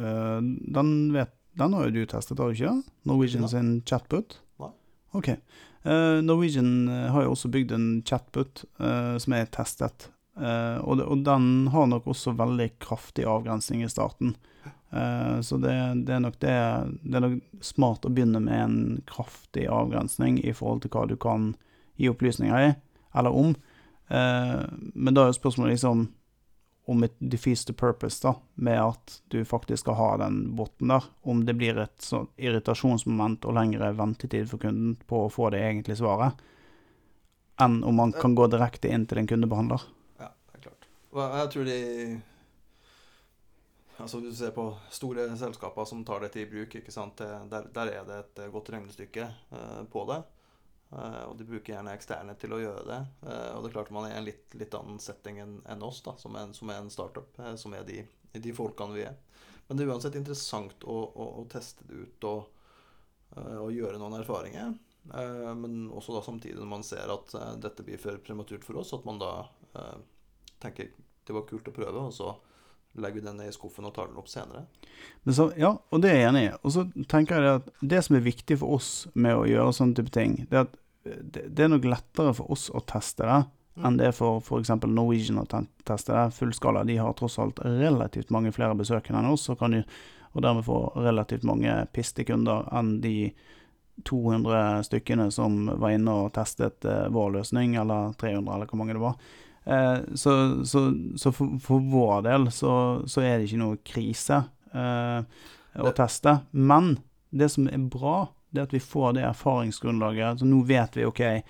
Uh, 0.00 0.40
den, 0.72 0.90
vet, 1.12 1.34
den 1.60 1.76
har 1.76 1.86
jo 1.88 1.94
du 1.98 2.06
testet, 2.08 2.40
har 2.40 2.48
du 2.50 2.56
ikke? 2.56 2.74
Norwegian 3.08 3.44
Ja. 3.44 3.48
sin 3.52 3.70
chatbot? 3.86 4.38
Nei. 4.60 4.70
Ok. 5.12 5.28
Uh, 5.86 6.18
Norwegian 6.24 6.88
eh, 6.88 7.10
har 7.12 7.22
jo 7.22 7.34
også 7.36 7.48
bygd 7.52 7.72
en 7.76 8.02
chatbot 8.02 8.64
uh, 8.80 9.16
som 9.22 9.36
er 9.36 9.46
testet. 9.54 10.08
Eh, 10.36 10.78
og, 10.84 11.00
og 11.00 11.22
den 11.24 11.68
har 11.72 11.86
nok 11.88 12.10
også 12.12 12.34
veldig 12.36 12.66
kraftig 12.82 13.24
avgrensning 13.24 13.80
i 13.84 13.88
starten. 13.88 14.34
Eh, 14.92 15.38
så 15.40 15.56
det, 15.56 15.72
det 16.04 16.12
er 16.12 16.20
nok 16.20 16.36
det 16.42 16.56
Det 17.02 17.16
er 17.16 17.24
nok 17.24 17.38
smart 17.64 18.04
å 18.04 18.12
begynne 18.12 18.42
med 18.44 18.60
en 18.60 18.76
kraftig 19.08 19.64
avgrensning 19.72 20.36
i 20.44 20.52
forhold 20.52 20.84
til 20.84 20.92
hva 20.92 21.06
du 21.08 21.16
kan 21.16 21.54
gi 21.96 22.10
opplysninger 22.12 22.66
i, 22.66 22.74
eller 23.16 23.34
om. 23.34 23.54
Eh, 24.08 24.62
men 24.94 25.14
da 25.14 25.24
er 25.24 25.32
jo 25.32 25.40
spørsmålet 25.40 25.76
liksom 25.76 26.06
om 26.86 27.02
et 27.02 27.14
the 27.18 27.72
purpose, 27.72 28.22
da, 28.22 28.34
med 28.54 28.80
at 28.80 29.22
du 29.28 29.44
faktisk 29.44 29.80
skal 29.80 29.94
ha 29.94 30.16
den 30.16 30.54
botten 30.56 30.88
der. 30.88 31.04
Om 31.22 31.44
det 31.46 31.56
blir 31.58 31.78
et 31.82 31.98
sånn 31.98 32.28
irritasjonsmoment 32.38 33.44
og 33.44 33.56
lengre 33.58 33.90
ventetid 33.98 34.46
for 34.50 34.62
kunden 34.62 34.94
på 35.06 35.24
å 35.24 35.32
få 35.32 35.50
det 35.50 35.64
egentlige 35.66 35.98
svaret, 35.98 36.38
enn 37.58 37.80
om 37.82 37.98
man 37.98 38.14
kan 38.14 38.36
gå 38.38 38.46
direkte 38.52 38.92
inn 38.92 39.08
til 39.10 39.18
en 39.18 39.26
kundebehandler. 39.26 39.82
Ja, 40.20 40.30
det 40.30 40.60
er 40.60 40.64
klart. 40.68 40.88
Jeg 41.16 41.52
tror 41.54 41.70
de 41.72 41.78
Altså 43.96 44.18
Hvis 44.20 44.34
du 44.36 44.44
ser 44.44 44.50
på 44.52 44.66
store 44.92 45.22
selskaper 45.40 45.86
som 45.88 46.02
tar 46.04 46.20
dette 46.20 46.42
i 46.42 46.48
bruk, 46.50 46.74
ikke? 46.76 46.92
Der, 47.16 47.68
der 47.72 47.92
er 47.94 48.02
det 48.04 48.18
et 48.18 48.42
godt 48.52 48.68
regnestykke 48.74 49.24
eh, 49.24 49.84
på 49.88 50.02
det. 50.10 50.18
Eh, 50.90 51.22
og 51.26 51.36
de 51.38 51.46
bruker 51.46 51.74
gjerne 51.74 51.94
eksterne 51.96 52.36
til 52.38 52.54
å 52.54 52.60
gjøre 52.62 52.84
det. 52.86 52.98
Uh, 53.26 53.56
og 53.56 53.64
det 53.64 53.70
er 53.70 53.74
klart 53.74 53.92
man 53.94 54.06
er 54.06 54.14
i 54.14 54.18
en 54.20 54.28
litt, 54.28 54.46
litt 54.58 54.74
annen 54.78 55.00
setting 55.02 55.40
enn 55.42 55.56
en 55.66 55.86
oss, 55.86 56.02
da, 56.06 56.14
som 56.20 56.36
er, 56.38 56.52
som 56.56 56.70
er 56.70 56.82
en 56.82 56.92
startup. 56.92 57.32
Uh, 57.40 57.54
som 57.58 57.74
er 57.74 57.86
de, 57.88 58.04
de 58.32 58.54
folkene 58.56 58.96
vi 58.96 59.06
er. 59.08 59.16
Men 59.66 59.78
det 59.78 59.86
er 59.86 59.90
uansett 59.90 60.18
interessant 60.18 60.86
å, 60.86 60.98
å, 61.10 61.30
å 61.42 61.46
teste 61.50 61.86
det 61.88 62.04
ut 62.04 62.26
og, 62.28 62.52
og 63.34 63.72
gjøre 63.74 63.98
noen 63.98 64.14
erfaringer. 64.20 64.76
Men 65.58 65.88
også 65.90 66.14
da 66.14 66.20
samtidig 66.22 66.60
når 66.60 66.68
man 66.70 66.84
ser 66.86 67.10
at 67.10 67.34
dette 67.58 67.82
blir 67.82 67.98
for 67.98 68.20
prematurt 68.22 68.62
for 68.62 68.78
oss, 68.78 68.92
at 68.94 69.02
man 69.06 69.18
da 69.18 69.32
tenker 70.62 70.92
det 71.26 71.34
var 71.34 71.48
kult 71.50 71.66
å 71.66 71.74
prøve, 71.74 72.04
og 72.06 72.14
så 72.14 72.30
legger 73.02 73.20
vi 73.20 73.26
den 73.26 73.38
ned 73.40 73.50
i 73.50 73.54
skuffen 73.54 73.86
og 73.88 73.94
tar 73.96 74.10
den 74.10 74.20
opp 74.20 74.30
senere. 74.30 74.64
Men 75.26 75.36
så, 75.36 75.50
ja, 75.58 75.74
og 75.76 76.02
det 76.02 76.12
er 76.12 76.20
jeg 76.20 76.30
enig 76.30 76.44
i. 76.46 76.54
Og 76.62 76.74
så 76.74 76.86
tenker 77.10 77.42
jeg 77.42 77.60
at 77.60 77.70
det 77.94 78.02
som 78.06 78.18
er 78.18 78.26
viktig 78.26 78.58
for 78.62 78.78
oss 78.78 78.90
med 79.14 79.36
å 79.36 79.46
gjøre 79.48 79.76
sånne 79.76 79.98
type 79.98 80.14
ting, 80.14 80.40
det 80.50 80.60
er 80.60 80.66
at 80.68 80.76
det, 81.06 81.62
er 81.62 81.70
nok 81.70 81.86
lettere 81.86 82.32
for 82.34 82.50
oss 82.50 82.66
å 82.74 82.82
teste 82.82 83.26
det 83.26 83.42
enn 83.84 83.98
det 83.98 84.08
er 84.08 84.14
for 84.16 84.40
f.eks. 84.40 84.72
Norwegian 84.88 85.42
å 85.42 85.46
teste 85.46 86.14
det. 86.14 86.30
Fullskala. 86.32 86.84
De 86.88 86.96
har 86.96 87.12
tross 87.18 87.36
alt 87.42 87.60
relativt 87.60 88.32
mange 88.32 88.52
flere 88.56 88.76
besøkende 88.78 89.20
enn 89.20 89.34
oss, 89.34 89.50
og, 89.52 89.58
kan 89.60 89.76
de, 89.76 89.82
og 90.32 90.44
dermed 90.44 90.64
få 90.64 90.78
relativt 90.96 91.44
mange 91.44 91.74
pistekunder 91.92 92.70
enn 92.76 92.96
de 93.04 93.16
200 94.08 94.84
stykkene 94.88 95.30
som 95.32 95.66
var 95.80 95.94
inne 95.96 96.14
og 96.22 96.32
testet 96.36 96.84
eh, 96.84 97.06
vår 97.12 97.36
løsning, 97.38 97.76
eller 97.80 98.16
300, 98.20 98.54
eller 98.54 98.68
hvor 98.70 98.80
mange 98.80 98.96
det 98.96 99.04
var. 99.04 99.20
Eh, 99.66 99.98
så 100.14 100.64
så, 100.64 100.94
så 101.16 101.32
for, 101.32 101.58
for 101.62 101.82
vår 101.90 102.22
del 102.22 102.50
så, 102.54 103.02
så 103.06 103.24
er 103.24 103.38
det 103.38 103.48
ikke 103.48 103.62
noe 103.64 103.82
krise 103.82 104.44
eh, 104.72 105.20
å 105.82 105.92
teste. 105.96 106.38
Men 106.50 106.96
det 107.30 107.50
som 107.52 107.68
er 107.68 107.88
bra, 107.90 108.28
det 108.50 108.62
er 108.62 108.68
at 108.68 108.74
vi 108.76 108.82
får 108.82 109.16
det 109.16 109.26
erfaringsgrunnlaget. 109.26 110.40
Så 110.40 110.48
nå 110.48 110.62
vet 110.68 110.96
vi 110.96 111.06
OK, 111.08 111.22
eh, 111.26 111.40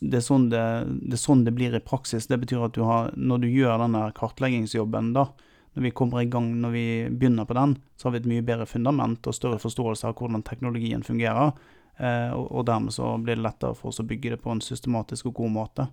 det, 0.00 0.16
er 0.16 0.24
sånn 0.24 0.48
det, 0.52 0.64
det 1.04 1.18
er 1.18 1.24
sånn 1.26 1.44
det 1.46 1.54
blir 1.56 1.76
i 1.76 1.84
praksis. 1.84 2.30
Det 2.30 2.40
betyr 2.42 2.64
at 2.66 2.78
du 2.78 2.82
har, 2.88 3.12
når 3.16 3.44
du 3.44 3.50
gjør 3.52 3.84
denne 3.84 4.06
kartleggingsjobben, 4.16 5.12
da, 5.16 5.28
når 5.76 5.90
vi 5.90 5.92
kommer 5.92 6.24
i 6.24 6.30
gang, 6.32 6.48
når 6.62 6.72
vi 6.72 6.86
begynner 7.12 7.44
på 7.44 7.58
den, 7.58 7.76
så 7.96 8.08
har 8.08 8.16
vi 8.16 8.24
et 8.24 8.30
mye 8.30 8.44
bedre 8.46 8.64
fundament 8.68 9.28
og 9.28 9.36
større 9.36 9.60
forståelse 9.60 10.08
av 10.08 10.16
hvordan 10.16 10.44
teknologien 10.46 11.04
fungerer. 11.04 11.52
Eh, 12.00 12.32
og, 12.32 12.48
og 12.48 12.66
dermed 12.68 12.96
så 12.96 13.12
blir 13.20 13.36
det 13.36 13.44
lettere 13.44 13.76
for 13.76 13.92
oss 13.92 14.00
å 14.00 14.08
bygge 14.08 14.34
det 14.34 14.40
på 14.40 14.52
en 14.52 14.64
systematisk 14.64 15.28
og 15.28 15.42
god 15.42 15.52
måte. 15.52 15.88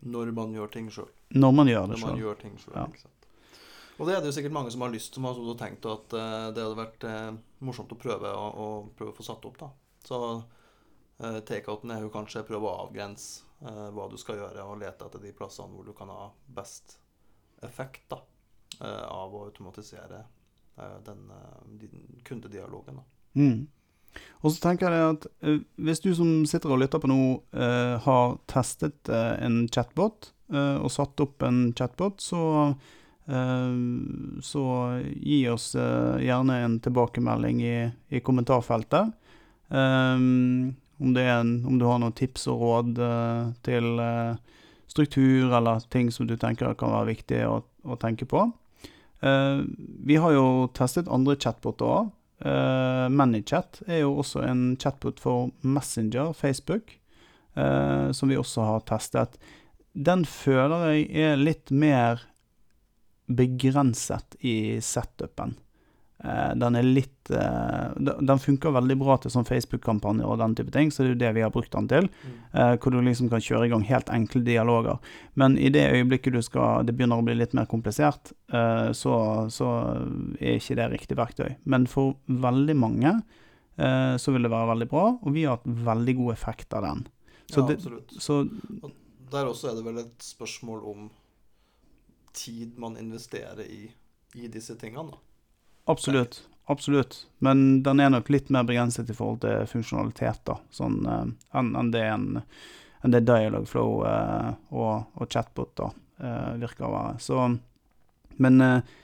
Når 0.00 0.32
man 0.36 0.52
gjør 0.54 0.72
ting 0.72 0.90
sjøl. 0.92 1.10
Når 1.34 1.52
man 1.52 1.70
gjør 1.70 1.88
det 1.90 2.00
sjøl. 2.00 2.74
Ja. 2.74 2.86
Og 3.96 4.08
det 4.08 4.12
er 4.12 4.20
det 4.20 4.28
jo 4.28 4.36
sikkert 4.36 4.52
mange 4.52 4.72
som 4.72 4.84
har 4.84 4.92
lyst, 4.92 5.14
som 5.16 5.24
har 5.24 5.38
tenkt 5.60 5.86
at 5.88 6.14
eh, 6.16 6.48
det 6.52 6.64
hadde 6.64 6.78
vært 6.78 7.06
eh, 7.08 7.30
morsomt 7.64 7.94
å 7.94 8.00
prøve 8.00 8.28
å, 8.28 8.44
å 8.46 8.66
prøve 8.96 9.14
å 9.14 9.16
få 9.16 9.24
satt 9.24 9.46
opp. 9.48 9.56
da. 9.62 9.70
Så 10.06 10.18
uh, 10.36 11.38
takeouten 11.48 11.90
er 11.90 12.04
jo 12.04 12.12
kanskje 12.14 12.44
prøve 12.46 12.68
å 12.68 12.84
avgrense 12.84 13.42
hva 13.56 14.04
du 14.12 14.18
skal 14.20 14.36
gjøre, 14.36 14.66
og 14.68 14.76
lete 14.82 15.06
etter 15.08 15.22
de 15.22 15.30
plassene 15.34 15.72
hvor 15.72 15.86
du 15.88 15.94
kan 15.96 16.10
ha 16.12 16.26
best 16.58 16.98
effekt 17.64 18.04
da, 18.12 18.18
av 18.84 19.32
å 19.32 19.46
automatisere 19.46 20.18
den, 21.06 21.24
den, 21.80 22.02
kundedialogen. 22.28 23.00
da. 23.00 23.40
Mm. 23.40 23.62
Og 24.44 24.52
så 24.52 24.62
tenker 24.62 24.92
jeg 24.92 25.14
at 25.16 25.26
eh, 25.42 25.58
hvis 25.82 26.02
du 26.04 26.12
som 26.14 26.30
sitter 26.48 26.74
og 26.74 26.82
lytter 26.82 27.02
på 27.02 27.10
nå, 27.10 27.18
eh, 27.56 27.96
har 28.04 28.36
testet 28.50 29.10
eh, 29.10 29.34
en 29.42 29.64
chatbot 29.72 30.30
eh, 30.52 30.76
og 30.76 30.92
satt 30.94 31.22
opp 31.24 31.42
en 31.46 31.72
chatbot, 31.76 32.22
så, 32.22 32.42
eh, 33.26 33.78
så 34.46 34.64
gi 35.18 35.40
oss 35.50 35.72
eh, 35.74 36.26
gjerne 36.28 36.60
en 36.62 36.80
tilbakemelding 36.84 37.62
i, 37.66 37.78
i 38.14 38.22
kommentarfeltet. 38.22 39.14
Om, 39.66 41.16
en, 41.18 41.48
om 41.66 41.78
du 41.80 41.84
har 41.88 41.98
noen 41.98 42.14
tips 42.14 42.44
og 42.52 42.60
råd 42.62 43.00
til 43.66 43.88
struktur 44.86 45.56
eller 45.58 45.82
ting 45.90 46.12
som 46.14 46.28
du 46.30 46.36
tenker 46.38 46.76
kan 46.78 46.92
være 46.94 47.08
viktig 47.08 47.40
å, 47.50 47.56
å 47.82 47.96
tenke 47.98 48.28
på. 48.30 48.44
Vi 50.06 50.20
har 50.22 50.36
jo 50.36 50.46
testet 50.78 51.10
andre 51.10 51.34
chatboter 51.34 51.90
òg. 51.96 52.14
Uh, 52.44 53.08
ManyChat 53.08 53.80
er 53.88 54.02
jo 54.02 54.18
også 54.20 54.42
en 54.44 54.74
chatbot 54.80 55.20
for 55.22 55.50
Messenger, 55.64 56.34
Facebook, 56.36 56.98
uh, 57.56 58.12
som 58.12 58.28
vi 58.28 58.36
også 58.36 58.66
har 58.68 58.84
testet. 58.88 59.38
Den 59.96 60.26
føler 60.28 60.90
jeg 60.92 61.06
er 61.30 61.40
litt 61.40 61.72
mer 61.72 62.20
begrenset 63.26 64.36
i 64.44 64.78
setupen. 64.84 65.56
Eh, 66.24 66.52
den 66.56 66.76
er 66.78 66.86
litt 66.86 67.28
eh, 67.28 67.92
Den 68.00 68.40
funker 68.40 68.72
veldig 68.72 68.96
bra 68.96 69.18
til 69.20 69.32
sånn 69.34 69.44
Facebook-kampanjer 69.44 70.24
og 70.24 70.38
den 70.40 70.54
type 70.56 70.72
ting, 70.72 70.88
så 70.90 71.04
det 71.04 71.10
er 71.10 71.12
jo 71.12 71.20
det 71.20 71.32
vi 71.36 71.42
har 71.44 71.52
brukt 71.52 71.72
den 71.74 71.88
til. 71.90 72.08
Mm. 72.08 72.36
eh, 72.52 72.72
hvor 72.80 72.94
du 72.94 73.00
liksom 73.04 73.28
kan 73.32 73.44
kjøre 73.44 73.68
i 73.68 73.72
gang 73.72 73.84
helt 73.84 74.12
enkle 74.14 74.42
dialoger. 74.46 75.00
Men 75.36 75.58
i 75.60 75.70
det 75.72 75.84
øyeblikket 75.92 76.38
du 76.38 76.40
skal, 76.44 76.86
det 76.88 76.96
begynner 76.96 77.20
å 77.20 77.26
bli 77.26 77.36
litt 77.36 77.56
mer 77.56 77.68
komplisert, 77.68 78.32
så, 78.96 79.14
så 79.52 79.68
er 80.38 80.56
ikke 80.56 80.76
det 80.78 80.86
riktig 80.92 81.16
verktøy. 81.18 81.56
Men 81.68 81.84
for 81.90 82.14
veldig 82.30 82.76
mange 82.78 83.12
så 83.76 84.32
vil 84.32 84.46
det 84.46 84.52
være 84.52 84.70
veldig 84.70 84.86
bra, 84.88 85.02
og 85.18 85.34
vi 85.34 85.42
har 85.44 85.58
hatt 85.58 85.66
veldig 85.66 86.14
god 86.22 86.32
effekt 86.32 86.76
av 86.78 86.86
den. 86.86 87.02
Så, 87.50 87.60
ja, 87.60 87.66
det, 87.66 87.76
absolutt. 87.80 88.14
så 88.22 88.38
Der 89.34 89.50
også 89.50 89.72
er 89.72 89.76
det 89.76 89.84
vel 89.84 90.00
et 90.06 90.24
spørsmål 90.24 90.86
om 90.94 91.10
tid 92.36 92.78
man 92.80 92.96
investerer 93.00 93.66
i, 93.66 93.90
i 94.38 94.48
disse 94.52 94.78
tingene. 94.80 95.10
da. 95.12 95.25
Absolutt. 95.90 96.42
Absolutt. 96.66 97.20
Men 97.38 97.82
den 97.86 98.02
er 98.02 98.10
nok 98.10 98.30
litt 98.34 98.48
mer 98.50 98.66
begrenset 98.66 99.10
i 99.10 99.14
forhold 99.14 99.44
til 99.44 99.68
funksjonalitet, 99.70 100.42
da, 100.48 100.58
sånn, 100.74 100.98
eh, 101.06 101.28
enn 101.58 101.76
en 101.78 101.92
det 101.94 102.02
en 102.10 102.26
en 103.06 103.10
det 103.10 103.20
Dialogflow 103.20 104.06
eh, 104.06 104.52
og, 104.74 105.02
og 105.14 105.28
Chatbot 105.30 105.76
da, 105.78 105.90
eh, 106.18 106.54
virker 106.58 106.88
å 106.88 106.94
være. 106.94 107.18
Så, 107.22 107.42
men 108.42 108.64
eh, 108.64 108.94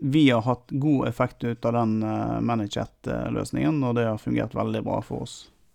vi 0.00 0.28
har 0.30 0.44
hatt 0.46 0.70
god 0.70 1.08
effekt 1.08 1.44
ut 1.44 1.66
av 1.68 1.74
den 1.76 1.98
uh, 2.00 2.38
ManageChat-løsningen, 2.40 3.82
og 3.84 3.98
det 3.98 4.06
har 4.08 4.22
fungert 4.22 4.54
veldig 4.56 4.80
bra 4.86 5.02
for 5.04 5.26
oss. 5.26 5.34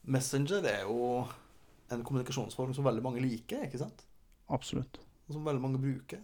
Messenger 0.10 0.66
er 0.66 0.88
jo 0.88 1.20
en 1.94 2.02
kommunikasjonsform 2.02 2.72
som 2.74 2.88
veldig 2.88 3.04
mange 3.06 3.22
liker, 3.22 3.68
ikke 3.68 3.84
sant? 3.84 4.02
Absolutt. 4.50 4.98
Som 5.30 5.46
veldig 5.46 5.62
mange 5.62 5.82
bruker. 5.84 6.24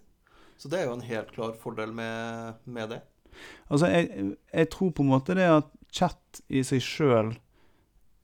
Så 0.58 0.72
det 0.74 0.80
er 0.80 0.90
jo 0.90 0.96
en 0.96 1.06
helt 1.06 1.30
klar 1.36 1.54
fordel 1.62 1.94
med, 1.94 2.58
med 2.66 2.96
det. 2.96 3.04
Altså, 3.68 3.90
jeg, 3.92 4.34
jeg 4.54 4.70
tror 4.74 4.92
på 4.96 5.06
en 5.06 5.14
måte 5.14 5.38
det 5.38 5.48
at 5.50 5.72
chat 5.92 6.42
i 6.48 6.64
seg 6.64 6.84
sjøl 6.84 7.34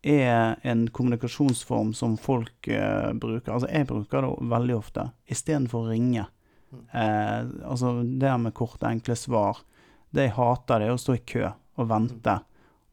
er 0.08 0.56
en 0.67 0.86
kommunikasjonsform 0.88 1.93
som 1.98 2.15
folk 2.22 2.67
eh, 2.72 3.13
bruker. 3.13 3.54
Altså, 3.54 3.70
jeg 3.72 3.88
bruker 3.89 4.24
det 4.24 4.50
veldig 4.54 4.76
ofte 4.78 5.10
istedenfor 5.28 5.88
å 5.88 5.91
ringe. 5.91 6.28
Mm. 6.72 6.84
Eh, 6.91 7.39
altså, 7.67 7.98
det 8.04 8.36
med 8.43 8.56
korte, 8.56 8.88
enkle 8.88 9.17
svar. 9.20 9.63
Det 10.10 10.30
jeg 10.30 10.38
hater, 10.38 10.80
det 10.80 10.88
er 10.88 10.96
å 10.96 11.02
stå 11.02 11.17
i 11.17 11.26
kø 11.28 11.43
og 11.78 11.89
vente, 11.91 12.39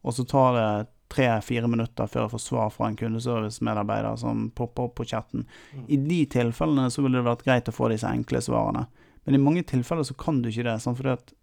og 0.05 0.13
så 0.13 0.25
tar 0.29 0.51
det 0.53 0.67
tre-fire 1.09 1.69
minutter 1.69 2.09
før 2.09 2.25
jeg 2.25 2.33
får 2.33 2.41
svar 2.43 2.69
fra 2.73 2.89
en 2.89 2.97
kundeservice-medarbeider 2.99 4.17
som 4.19 4.49
popper 4.57 4.89
opp 4.89 4.95
på 4.99 5.05
chatten. 5.09 5.45
Mm. 5.73 5.85
I 5.87 5.99
de 6.09 6.19
tilfellene 6.35 6.89
så 6.91 7.05
ville 7.05 7.21
det 7.21 7.27
vært 7.29 7.45
greit 7.45 7.69
å 7.69 7.75
få 7.75 7.89
disse 7.93 8.09
enkle 8.09 8.41
svarene. 8.43 8.85
Men 9.25 9.37
i 9.37 9.41
mange 9.41 9.63
tilfeller 9.65 10.05
så 10.05 10.17
kan 10.17 10.41
du 10.41 10.51
ikke 10.51 10.67
det. 10.67 10.77
Sånn 10.83 10.97
fordi 10.97 11.15
at 11.15 11.33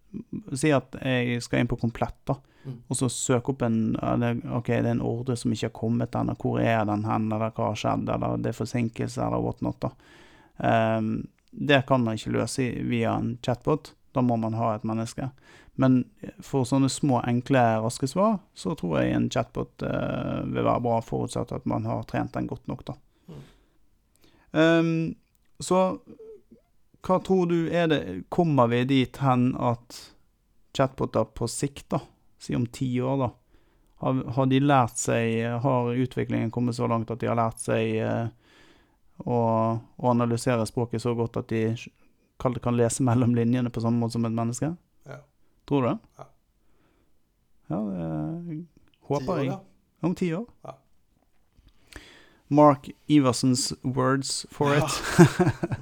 Si 0.59 0.73
at 0.75 0.97
jeg 1.01 1.43
skal 1.45 1.63
inn 1.63 1.71
på 1.71 1.79
Komplett, 1.81 2.19
da. 2.29 2.37
Mm. 2.65 2.77
Og 2.89 2.97
så 2.97 3.09
søke 3.11 3.53
opp 3.53 3.63
en 3.67 3.97
eller, 3.99 4.39
OK, 4.55 4.69
det 4.71 4.87
er 4.87 4.93
en 4.95 5.05
ordre 5.05 5.37
som 5.39 5.53
ikke 5.55 5.69
har 5.69 5.77
kommet 5.77 6.15
ennå. 6.19 6.37
Hvor 6.39 6.61
er 6.63 6.85
den 6.89 7.07
hen, 7.09 7.31
eller 7.33 7.55
hva 7.57 7.73
har 7.73 7.79
skjedd, 7.79 8.11
eller 8.13 8.43
det 8.43 8.53
er 8.53 8.59
forsinkelse, 8.61 9.23
eller 9.25 9.43
whatnot, 9.43 9.83
da. 9.83 9.93
Um, 10.63 11.15
det 11.51 11.83
kan 11.89 12.05
man 12.05 12.17
ikke 12.17 12.37
løse 12.37 12.69
via 12.89 13.17
en 13.19 13.35
chatbot. 13.45 13.93
Da 14.13 14.23
må 14.25 14.37
man 14.41 14.55
ha 14.57 14.75
et 14.77 14.87
menneske. 14.87 15.31
Men 15.81 16.03
for 16.45 16.69
sånne 16.69 16.91
små, 16.93 17.23
enkle, 17.29 17.61
raske 17.83 18.09
svar, 18.11 18.39
så 18.55 18.77
tror 18.79 19.01
jeg 19.01 19.17
en 19.17 19.31
chatbot 19.33 19.85
uh, 19.85 20.45
vil 20.47 20.63
være 20.63 20.85
bra, 20.85 21.01
forutsatt 21.05 21.55
at 21.57 21.67
man 21.69 21.89
har 21.89 22.05
trent 22.09 22.35
den 22.37 22.49
godt 22.51 22.69
nok, 22.71 22.85
da. 22.93 22.97
Mm. 23.33 23.43
Um, 24.53 24.97
så 25.63 25.83
hva 27.03 27.19
tror 27.25 27.47
du 27.51 27.57
er 27.73 27.89
det 27.91 28.03
Kommer 28.31 28.69
vi 28.71 28.83
dit 28.87 29.17
hen 29.23 29.53
at 29.59 29.97
chatboter 30.77 31.25
på 31.25 31.49
sikt, 31.49 31.89
da, 31.93 32.01
si 32.41 32.57
om 32.57 32.67
ti 32.67 32.89
år, 33.01 33.17
da, 33.23 33.31
har, 34.03 34.23
har 34.35 34.47
de 34.51 34.59
lært 34.59 34.99
seg 34.99 35.61
Har 35.63 35.93
utviklingen 35.95 36.51
kommet 36.51 36.75
så 36.75 36.89
langt 36.91 37.11
at 37.15 37.21
de 37.23 37.29
har 37.31 37.39
lært 37.39 37.61
seg 37.63 38.01
eh, 38.03 38.25
å, 39.23 39.37
å 39.79 40.11
analysere 40.11 40.67
språket 40.67 41.05
så 41.05 41.13
godt 41.15 41.39
at 41.39 41.53
de 41.53 41.77
kan, 42.43 42.57
kan 42.59 42.77
lese 42.77 43.05
mellom 43.09 43.37
linjene 43.39 43.71
på 43.71 43.85
samme 43.85 44.03
måte 44.03 44.19
som 44.19 44.27
et 44.27 44.35
menneske? 44.35 44.73
Ja. 45.07 45.21
Tror 45.69 45.87
du 45.87 45.89
det? 45.93 45.99
Ja. 46.19 46.29
Ja, 47.73 47.79
det 47.79 48.57
håper 49.09 49.33
år, 49.33 49.39
jeg. 49.39 49.53
ja. 49.53 49.61
Om 50.03 50.15
ti 50.19 50.33
år? 50.35 50.49
Ja. 50.67 50.75
Mark 52.53 52.91
Iversens 53.09 53.73
words 53.83 54.47
for 54.51 54.75
it. 54.77 54.83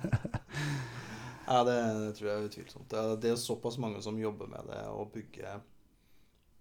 Ja, 1.51 1.65
det, 1.67 1.77
det 1.99 2.11
tror 2.15 2.29
jeg 2.29 2.39
er 2.39 2.47
utvilsomt. 2.47 2.87
Det 2.91 2.99
er, 2.99 3.17
det 3.19 3.31
er 3.33 3.39
såpass 3.43 3.79
mange 3.83 3.99
som 4.05 4.19
jobber 4.19 4.47
med 4.53 4.69
det 4.71 4.85
å 4.95 5.03
bygge 5.11 5.57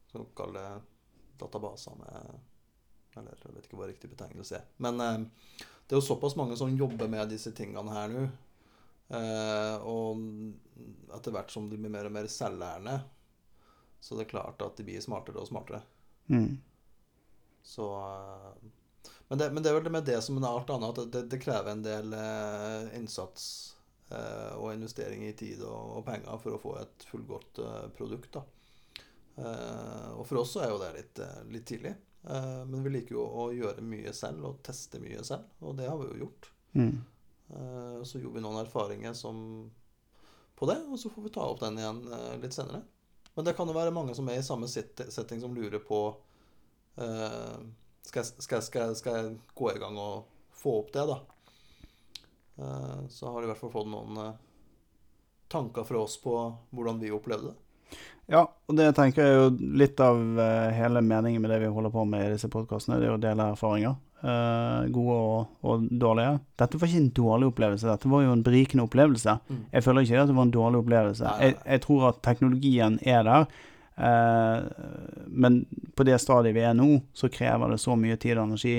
Skal 0.09 0.23
vi 0.23 0.31
kalle 0.39 0.63
det 0.63 0.79
databaser 1.37 1.93
med 1.99 3.19
Eller 3.19 3.43
jeg 3.43 3.53
vet 3.53 3.67
ikke 3.67 3.77
hva 3.77 3.89
riktig 3.89 4.09
betegnelse 4.09 4.57
er. 4.57 4.65
Men 4.81 5.03
eh, 5.03 5.19
det 5.85 5.93
er 5.93 6.01
jo 6.01 6.07
såpass 6.07 6.33
mange 6.39 6.57
som 6.57 6.73
jobber 6.73 7.09
med 7.11 7.29
disse 7.29 7.53
tingene 7.53 7.93
her 7.93 8.09
nå. 8.13 8.25
Eh, 9.09 9.85
og 9.89 10.21
etter 11.17 11.33
hvert 11.33 11.53
som 11.53 11.69
de 11.69 11.77
blir 11.77 11.93
mer 11.93 12.09
og 12.09 12.13
mer 12.13 12.29
selvlærende, 12.29 12.99
så 14.01 14.17
det 14.17 14.27
er 14.27 14.33
klart 14.33 14.61
at 14.61 14.77
de 14.77 14.85
blir 14.85 15.01
smartere 15.01 15.41
og 15.41 15.49
smartere. 15.49 15.81
mm. 16.29 16.51
Så 17.65 17.89
eh, 17.93 18.69
men, 19.27 19.37
det, 19.37 19.49
men 19.53 19.61
det 19.61 19.69
er 19.69 19.77
vel 19.77 19.83
det 19.85 19.93
med 19.93 20.05
det 20.05 20.21
som 20.25 20.37
med 20.37 20.49
alt 20.49 20.69
annet, 20.73 21.01
at 21.01 21.11
det, 21.13 21.25
det 21.29 21.41
krever 21.41 21.73
en 21.73 21.83
del 21.85 22.13
eh, 22.17 22.95
innsats 22.97 23.49
og 24.57 24.71
investering 24.73 25.27
i 25.27 25.35
tid 25.37 25.61
og, 25.67 25.99
penger 26.07 26.39
for 26.41 26.55
å 26.55 26.61
få 26.61 26.75
et 26.81 27.05
fullgodt 27.09 27.61
eh, 27.61 27.87
produkt. 27.97 28.31
da. 28.33 28.43
Eh, 29.39 30.09
og 30.15 30.25
for 30.27 30.41
oss 30.41 30.55
så 30.55 30.63
er 30.63 30.73
jo 30.73 30.79
det 30.81 30.93
litt, 30.95 31.19
eh, 31.23 31.41
litt 31.53 31.67
tidlig. 31.69 31.93
Eh, 32.27 32.61
men 32.65 32.83
vi 32.83 32.93
liker 32.93 33.15
jo 33.15 33.23
å 33.23 33.49
gjøre 33.55 33.85
mye 33.85 34.13
selv 34.15 34.49
og 34.49 34.61
teste 34.65 34.99
mye 35.03 35.23
selv, 35.23 35.47
og 35.63 35.77
det 35.79 35.87
har 35.87 35.99
vi 36.01 36.09
jo 36.09 36.23
gjort. 36.25 36.49
Mm. 36.73 36.95
Eh, 37.49 37.99
så 38.03 38.19
gjorde 38.19 38.39
vi 38.39 38.45
noen 38.45 38.61
erfaringer 38.63 39.15
som, 39.17 39.69
på 40.59 40.69
det, 40.69 40.79
og 40.89 40.99
så 40.99 41.11
får 41.13 41.27
vi 41.27 41.35
ta 41.35 41.45
opp 41.47 41.61
den 41.63 41.79
igjen 41.79 42.01
eh, 42.07 42.33
litt 42.43 42.57
senere. 42.57 42.83
Men 43.35 43.47
det 43.47 43.55
kan 43.55 43.69
jo 43.69 43.77
være 43.77 43.95
mange 43.95 44.15
som 44.17 44.27
er 44.29 44.41
i 44.41 44.45
samme 44.45 44.67
setting 44.67 45.39
som 45.39 45.53
lurer 45.55 45.79
på 45.85 46.01
eh, 46.99 47.59
skal, 48.03 48.25
skal, 48.25 48.57
jeg, 48.57 48.67
skal, 48.67 48.89
jeg, 48.89 48.99
skal 48.99 49.17
jeg 49.19 49.35
gå 49.55 49.71
i 49.71 49.79
gang 49.79 49.95
og 50.01 50.27
få 50.59 50.79
opp 50.81 50.91
det, 50.95 51.05
da? 51.07 51.21
Eh, 52.59 53.07
så 53.09 53.31
har 53.31 53.41
de 53.41 53.47
i 53.47 53.51
hvert 53.53 53.61
fall 53.63 53.71
fått 53.73 53.87
noen 53.89 54.17
eh, 54.25 54.33
tanker 55.51 55.83
fra 55.87 56.03
oss 56.03 56.17
på 56.21 56.35
hvordan 56.75 56.99
vi 57.01 57.11
opplevde 57.15 57.53
det. 57.53 57.97
Ja, 58.29 58.43
og 58.45 58.75
det 58.77 58.91
tenker 58.93 59.23
jeg 59.25 59.33
er 59.33 59.39
jo 59.39 59.69
litt 59.79 60.01
av 60.05 60.19
eh, 60.43 60.67
hele 60.77 61.01
meningen 61.01 61.41
med 61.41 61.49
det 61.49 61.63
vi 61.63 61.71
holder 61.73 61.93
på 61.95 62.03
med 62.05 62.27
i 62.27 62.33
disse 62.35 62.49
podkastene. 62.53 62.99
Det 63.01 63.07
er 63.09 63.15
å 63.15 63.21
dele 63.21 63.47
erfaringer. 63.55 63.95
gode 64.91 65.15
og, 65.15 65.47
og 65.63 65.87
dårlige. 65.95 66.35
Dette 66.59 66.77
var 66.77 66.89
ikke 66.91 66.99
en 66.99 67.13
dårlig 67.15 67.47
opplevelse, 67.53 67.87
dette 67.87 68.09
var 68.11 68.25
jo 68.25 68.33
en 68.35 68.43
berikende 68.43 68.83
opplevelse. 68.83 69.37
Mm. 69.47 69.61
Jeg 69.71 69.83
føler 69.85 70.03
ikke 70.05 70.21
at 70.25 70.27
det 70.27 70.35
var 70.35 70.47
en 70.49 70.51
dårlig 70.57 70.81
opplevelse. 70.83 71.23
Nei, 71.23 71.37
nei, 71.39 71.47
Jeg, 71.47 71.57
jeg 71.71 71.83
tror 71.87 72.07
at 72.09 72.19
teknologien 72.27 72.99
er 73.07 73.23
der. 73.29 73.47
eh, 73.95 74.69
men 75.27 75.61
på 75.95 76.03
det 76.07 76.19
stadiet 76.21 76.55
vi 76.59 76.65
er 76.67 76.75
nå, 76.77 76.89
så 77.15 77.31
krever 77.31 77.71
det 77.73 77.79
så 77.81 77.95
mye 77.95 78.19
tid 78.19 78.37
og 78.37 78.49
energi 78.49 78.77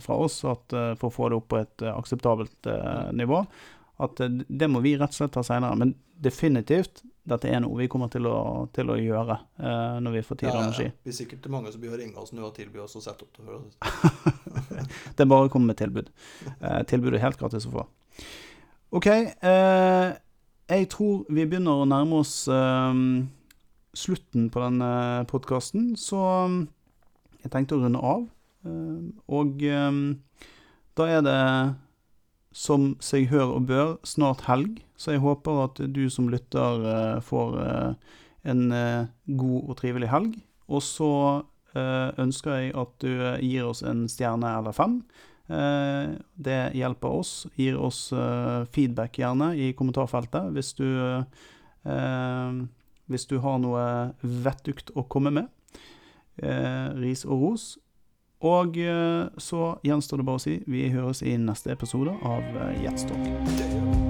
fra 0.00 0.16
oss 0.26 0.38
at, 0.48 0.72
eh, 0.72 0.92
for 1.00 1.10
å 1.10 1.16
få 1.16 1.30
det 1.30 1.40
opp 1.40 1.48
på 1.52 1.58
et 1.60 1.82
eh, 1.84 1.92
akseptabelt 1.92 2.70
eh, 2.72 3.10
nivå 3.16 3.42
at 4.02 4.20
eh, 4.20 4.40
det 4.48 4.68
må 4.70 4.82
vi 4.84 4.96
rett 4.98 5.12
og 5.12 5.18
slett 5.20 5.34
ta 5.36 5.44
seinere. 5.46 5.76
Men 5.80 5.94
definitivt, 6.22 7.02
dette 7.26 7.50
er 7.50 7.62
noe 7.64 7.78
vi 7.80 7.88
kommer 7.92 8.10
til 8.12 8.28
å, 8.30 8.66
til 8.76 8.92
å 8.92 8.98
gjøre 9.00 9.38
eh, 9.58 9.96
når 10.04 10.18
vi 10.18 10.24
får 10.26 10.40
tid 10.42 10.50
og 10.52 10.60
energi. 10.62 10.88
Det 10.90 11.08
blir 11.08 11.18
sikkert 11.20 11.48
mange 11.52 11.72
som 11.72 11.82
begynner 11.82 11.98
å 11.98 12.02
ringe 12.04 12.22
oss 12.22 12.34
nå 12.36 12.44
og 12.46 12.54
tilby 12.56 12.82
oss 12.84 12.98
å 12.98 13.04
sette 13.04 13.26
opp 13.26 13.38
det 13.38 13.46
for 13.46 13.62
oss. 13.62 13.78
Det 15.16 15.24
er 15.24 15.30
bare 15.30 15.48
å 15.48 15.52
komme 15.52 15.72
med 15.72 15.80
tilbud. 15.80 16.12
Eh, 16.60 16.82
tilbudet 16.88 17.18
er 17.18 17.26
helt 17.26 17.40
gratis 17.40 17.66
å 17.68 17.72
få. 17.74 17.86
OK. 18.96 19.08
Eh, 19.08 20.12
jeg 20.66 20.88
tror 20.92 21.26
vi 21.30 21.46
begynner 21.46 21.82
å 21.82 21.88
nærme 21.88 22.20
oss 22.22 22.38
eh, 22.52 23.02
slutten 23.96 24.48
på 24.52 24.62
denne 24.62 24.90
podkasten, 25.30 25.94
så 25.98 26.20
jeg 27.42 27.52
tenkte 27.54 27.78
å 27.78 27.84
runde 27.84 28.02
av. 28.04 28.26
Eh, 28.66 29.02
og 29.32 29.62
eh, 29.62 29.98
da 30.96 31.08
er 31.10 31.24
det 31.26 31.40
som 32.56 32.94
seg 33.04 33.28
hør 33.32 33.58
og 33.58 33.66
bør, 33.68 33.90
snart 34.06 34.46
helg. 34.48 34.80
Så 34.96 35.16
jeg 35.16 35.24
håper 35.24 35.64
at 35.66 35.82
du 35.92 36.06
som 36.12 36.30
lytter 36.32 36.86
eh, 36.92 37.18
får 37.24 37.58
eh, 37.62 38.14
en 38.46 38.66
god 39.26 39.60
og 39.66 39.76
trivelig 39.80 40.08
helg. 40.12 40.36
Og 40.70 40.82
så 40.82 41.12
ønsker 41.76 42.54
jeg 42.54 42.70
at 42.78 42.92
du 43.02 43.10
gir 43.44 43.66
oss 43.66 43.82
en 43.84 44.06
stjerne 44.08 44.48
eller 44.56 44.72
fem. 44.72 44.94
Det 45.50 46.60
hjelper 46.78 47.16
oss. 47.18 47.32
Gir 47.58 47.74
oss 47.82 47.98
feedback 48.72 49.18
gjerne 49.18 49.50
i 49.58 49.72
kommentarfeltet 49.76 50.54
hvis 50.54 50.70
du 50.78 50.86
Hvis 53.10 53.26
du 53.26 53.36
har 53.42 53.58
noe 53.66 53.82
vettugt 54.22 54.94
å 54.94 55.04
komme 55.10 55.34
med. 55.34 55.50
Ris 57.02 57.26
og 57.26 57.42
ros. 57.42 57.66
Og 58.44 58.76
eh, 58.76 59.28
så 59.38 59.78
gjenstår 59.86 60.20
det 60.20 60.26
bare 60.28 60.40
å 60.40 60.44
si 60.44 60.58
vi 60.68 60.88
høres 60.92 61.22
i 61.24 61.38
neste 61.40 61.72
episode 61.72 62.12
av 62.22 62.42
eh, 62.66 64.05